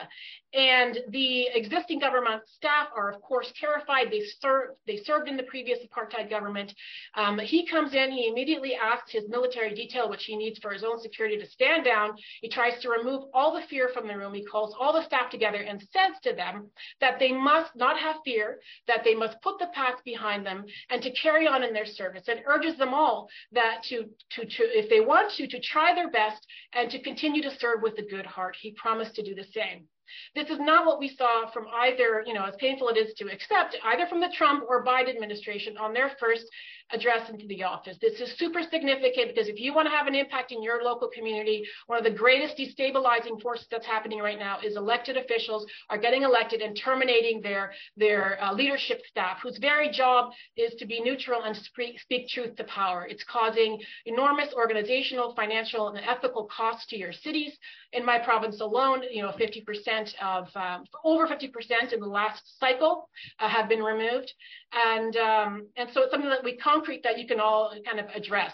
And 0.52 0.98
the 1.10 1.48
existing 1.54 1.98
government 1.98 2.42
staff 2.46 2.88
are, 2.96 3.10
of 3.10 3.20
course, 3.20 3.52
terrified. 3.60 4.10
They, 4.14 4.24
served. 4.40 4.76
they 4.86 4.98
served 4.98 5.28
in 5.28 5.36
the 5.36 5.42
previous 5.42 5.80
apartheid 5.80 6.30
government. 6.30 6.72
Um, 7.16 7.36
he 7.40 7.66
comes 7.66 7.94
in, 7.94 8.12
he 8.12 8.28
immediately 8.28 8.76
asks 8.76 9.10
his 9.10 9.28
military 9.28 9.74
detail, 9.74 10.08
which 10.08 10.22
he 10.24 10.36
needs 10.36 10.60
for 10.60 10.72
his 10.72 10.84
own 10.84 11.00
security, 11.00 11.36
to 11.36 11.46
stand 11.46 11.84
down. 11.84 12.12
He 12.40 12.48
tries 12.48 12.80
to 12.82 12.90
remove 12.90 13.24
all 13.34 13.52
the 13.52 13.66
fear 13.66 13.90
from 13.92 14.06
the 14.06 14.16
room. 14.16 14.32
He 14.32 14.44
calls 14.44 14.72
all 14.78 14.92
the 14.92 15.04
staff 15.04 15.30
together 15.30 15.62
and 15.62 15.80
says 15.92 16.12
to 16.22 16.32
them 16.32 16.70
that 17.00 17.18
they 17.18 17.32
must 17.32 17.74
not 17.74 17.98
have 17.98 18.16
fear, 18.24 18.60
that 18.86 19.02
they 19.02 19.16
must 19.16 19.42
put 19.42 19.58
the 19.58 19.72
past 19.74 20.04
behind 20.04 20.46
them 20.46 20.64
and 20.90 21.02
to 21.02 21.10
carry 21.10 21.48
on 21.48 21.64
in 21.64 21.72
their 21.72 21.86
service 21.86 22.28
and 22.28 22.40
urges 22.46 22.76
them 22.78 22.94
all 22.94 23.28
that 23.50 23.82
to, 23.88 24.04
to, 24.30 24.44
to 24.44 24.62
if 24.78 24.88
they 24.88 25.00
want 25.00 25.32
to, 25.32 25.48
to 25.48 25.60
try 25.60 25.92
their 25.92 26.10
best 26.10 26.46
and 26.72 26.88
to 26.92 27.02
continue 27.02 27.42
to 27.42 27.56
serve 27.58 27.82
with 27.82 27.98
a 27.98 28.08
good 28.08 28.26
heart. 28.26 28.56
He 28.60 28.70
promised 28.72 29.16
to 29.16 29.24
do 29.24 29.34
the 29.34 29.46
same. 29.52 29.88
This 30.34 30.50
is 30.50 30.58
not 30.58 30.86
what 30.86 30.98
we 30.98 31.08
saw 31.08 31.50
from 31.50 31.66
either, 31.72 32.22
you 32.26 32.34
know, 32.34 32.44
as 32.44 32.54
painful 32.56 32.88
it 32.88 32.96
is 32.96 33.14
to 33.14 33.32
accept, 33.32 33.76
either 33.84 34.06
from 34.06 34.20
the 34.20 34.32
Trump 34.36 34.64
or 34.68 34.84
Biden 34.84 35.14
administration 35.14 35.76
on 35.76 35.92
their 35.92 36.10
first 36.20 36.44
address 36.92 37.30
into 37.30 37.46
the 37.46 37.62
office. 37.62 37.96
This 38.00 38.20
is 38.20 38.36
super 38.38 38.60
significant 38.62 39.34
because 39.34 39.48
if 39.48 39.58
you 39.58 39.74
want 39.74 39.86
to 39.86 39.90
have 39.90 40.06
an 40.06 40.14
impact 40.14 40.52
in 40.52 40.62
your 40.62 40.82
local 40.82 41.08
community, 41.08 41.64
one 41.86 41.98
of 41.98 42.04
the 42.04 42.10
greatest 42.10 42.56
destabilizing 42.58 43.40
forces 43.40 43.66
that's 43.70 43.86
happening 43.86 44.18
right 44.18 44.38
now 44.38 44.58
is 44.64 44.76
elected 44.76 45.16
officials 45.16 45.66
are 45.90 45.98
getting 45.98 46.22
elected 46.22 46.60
and 46.60 46.76
terminating 46.76 47.40
their, 47.40 47.72
their 47.96 48.42
uh, 48.42 48.52
leadership 48.52 49.02
staff, 49.08 49.38
whose 49.42 49.58
very 49.58 49.90
job 49.90 50.32
is 50.56 50.74
to 50.74 50.86
be 50.86 51.00
neutral 51.00 51.42
and 51.44 51.56
speak, 51.56 51.98
speak 52.00 52.28
truth 52.28 52.54
to 52.56 52.64
power. 52.64 53.06
It's 53.08 53.24
causing 53.24 53.80
enormous 54.06 54.52
organizational, 54.54 55.34
financial, 55.34 55.88
and 55.88 55.98
ethical 56.06 56.48
costs 56.54 56.86
to 56.88 56.98
your 56.98 57.12
cities. 57.12 57.52
In 57.92 58.04
my 58.04 58.18
province 58.18 58.60
alone, 58.60 59.02
you 59.10 59.22
know, 59.22 59.32
50% 59.38 60.14
of, 60.20 60.48
um, 60.56 60.84
over 61.04 61.26
50% 61.26 61.92
in 61.92 62.00
the 62.00 62.06
last 62.06 62.58
cycle 62.58 63.08
uh, 63.38 63.48
have 63.48 63.68
been 63.68 63.82
removed. 63.82 64.32
And, 64.74 65.16
um, 65.16 65.68
and 65.76 65.88
so 65.92 66.02
it's 66.02 66.10
something 66.10 66.30
that 66.30 66.44
we 66.44 66.56
concrete 66.56 67.02
that 67.04 67.18
you 67.18 67.26
can 67.26 67.40
all 67.40 67.72
kind 67.86 68.00
of 68.00 68.06
address. 68.14 68.52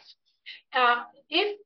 Uh, 0.74 1.02
if 1.28 1.58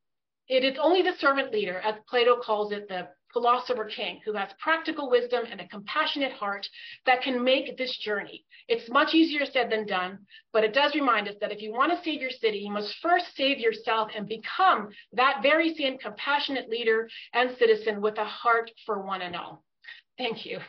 it 0.49 0.65
is 0.65 0.79
only 0.81 1.03
the 1.03 1.17
servant 1.19 1.53
leader, 1.53 1.81
as 1.81 1.95
Plato 2.09 2.37
calls 2.41 2.73
it, 2.73 2.89
the 2.89 3.09
philosopher 3.33 3.85
king, 3.85 4.21
who 4.25 4.33
has 4.35 4.49
practical 4.59 5.11
wisdom 5.11 5.45
and 5.51 5.61
a 5.61 5.69
compassionate 5.69 6.33
heart 6.33 6.67
that 7.05 7.21
can 7.21 7.43
make 7.43 7.77
this 7.77 7.99
journey. 7.99 8.45
It's 8.69 8.89
much 8.91 9.13
easier 9.13 9.45
said 9.45 9.71
than 9.71 9.87
done, 9.87 10.21
but 10.53 10.65
it 10.65 10.73
does 10.73 10.95
remind 10.95 11.29
us 11.29 11.35
that 11.41 11.51
if 11.51 11.61
you 11.61 11.73
want 11.73 11.93
to 11.93 12.03
save 12.05 12.21
your 12.23 12.31
city, 12.31 12.59
you 12.59 12.71
must 12.71 12.95
first 13.03 13.27
save 13.35 13.59
yourself 13.59 14.11
and 14.17 14.29
become 14.29 14.89
that 15.13 15.41
very 15.43 15.75
same 15.75 15.99
compassionate 15.99 16.69
leader 16.71 17.09
and 17.33 17.57
citizen 17.59 18.01
with 18.01 18.17
a 18.19 18.25
heart 18.25 18.71
for 18.87 19.05
one 19.05 19.23
and 19.23 19.35
all. 19.35 19.65
Thank 20.17 20.47
you. 20.47 20.61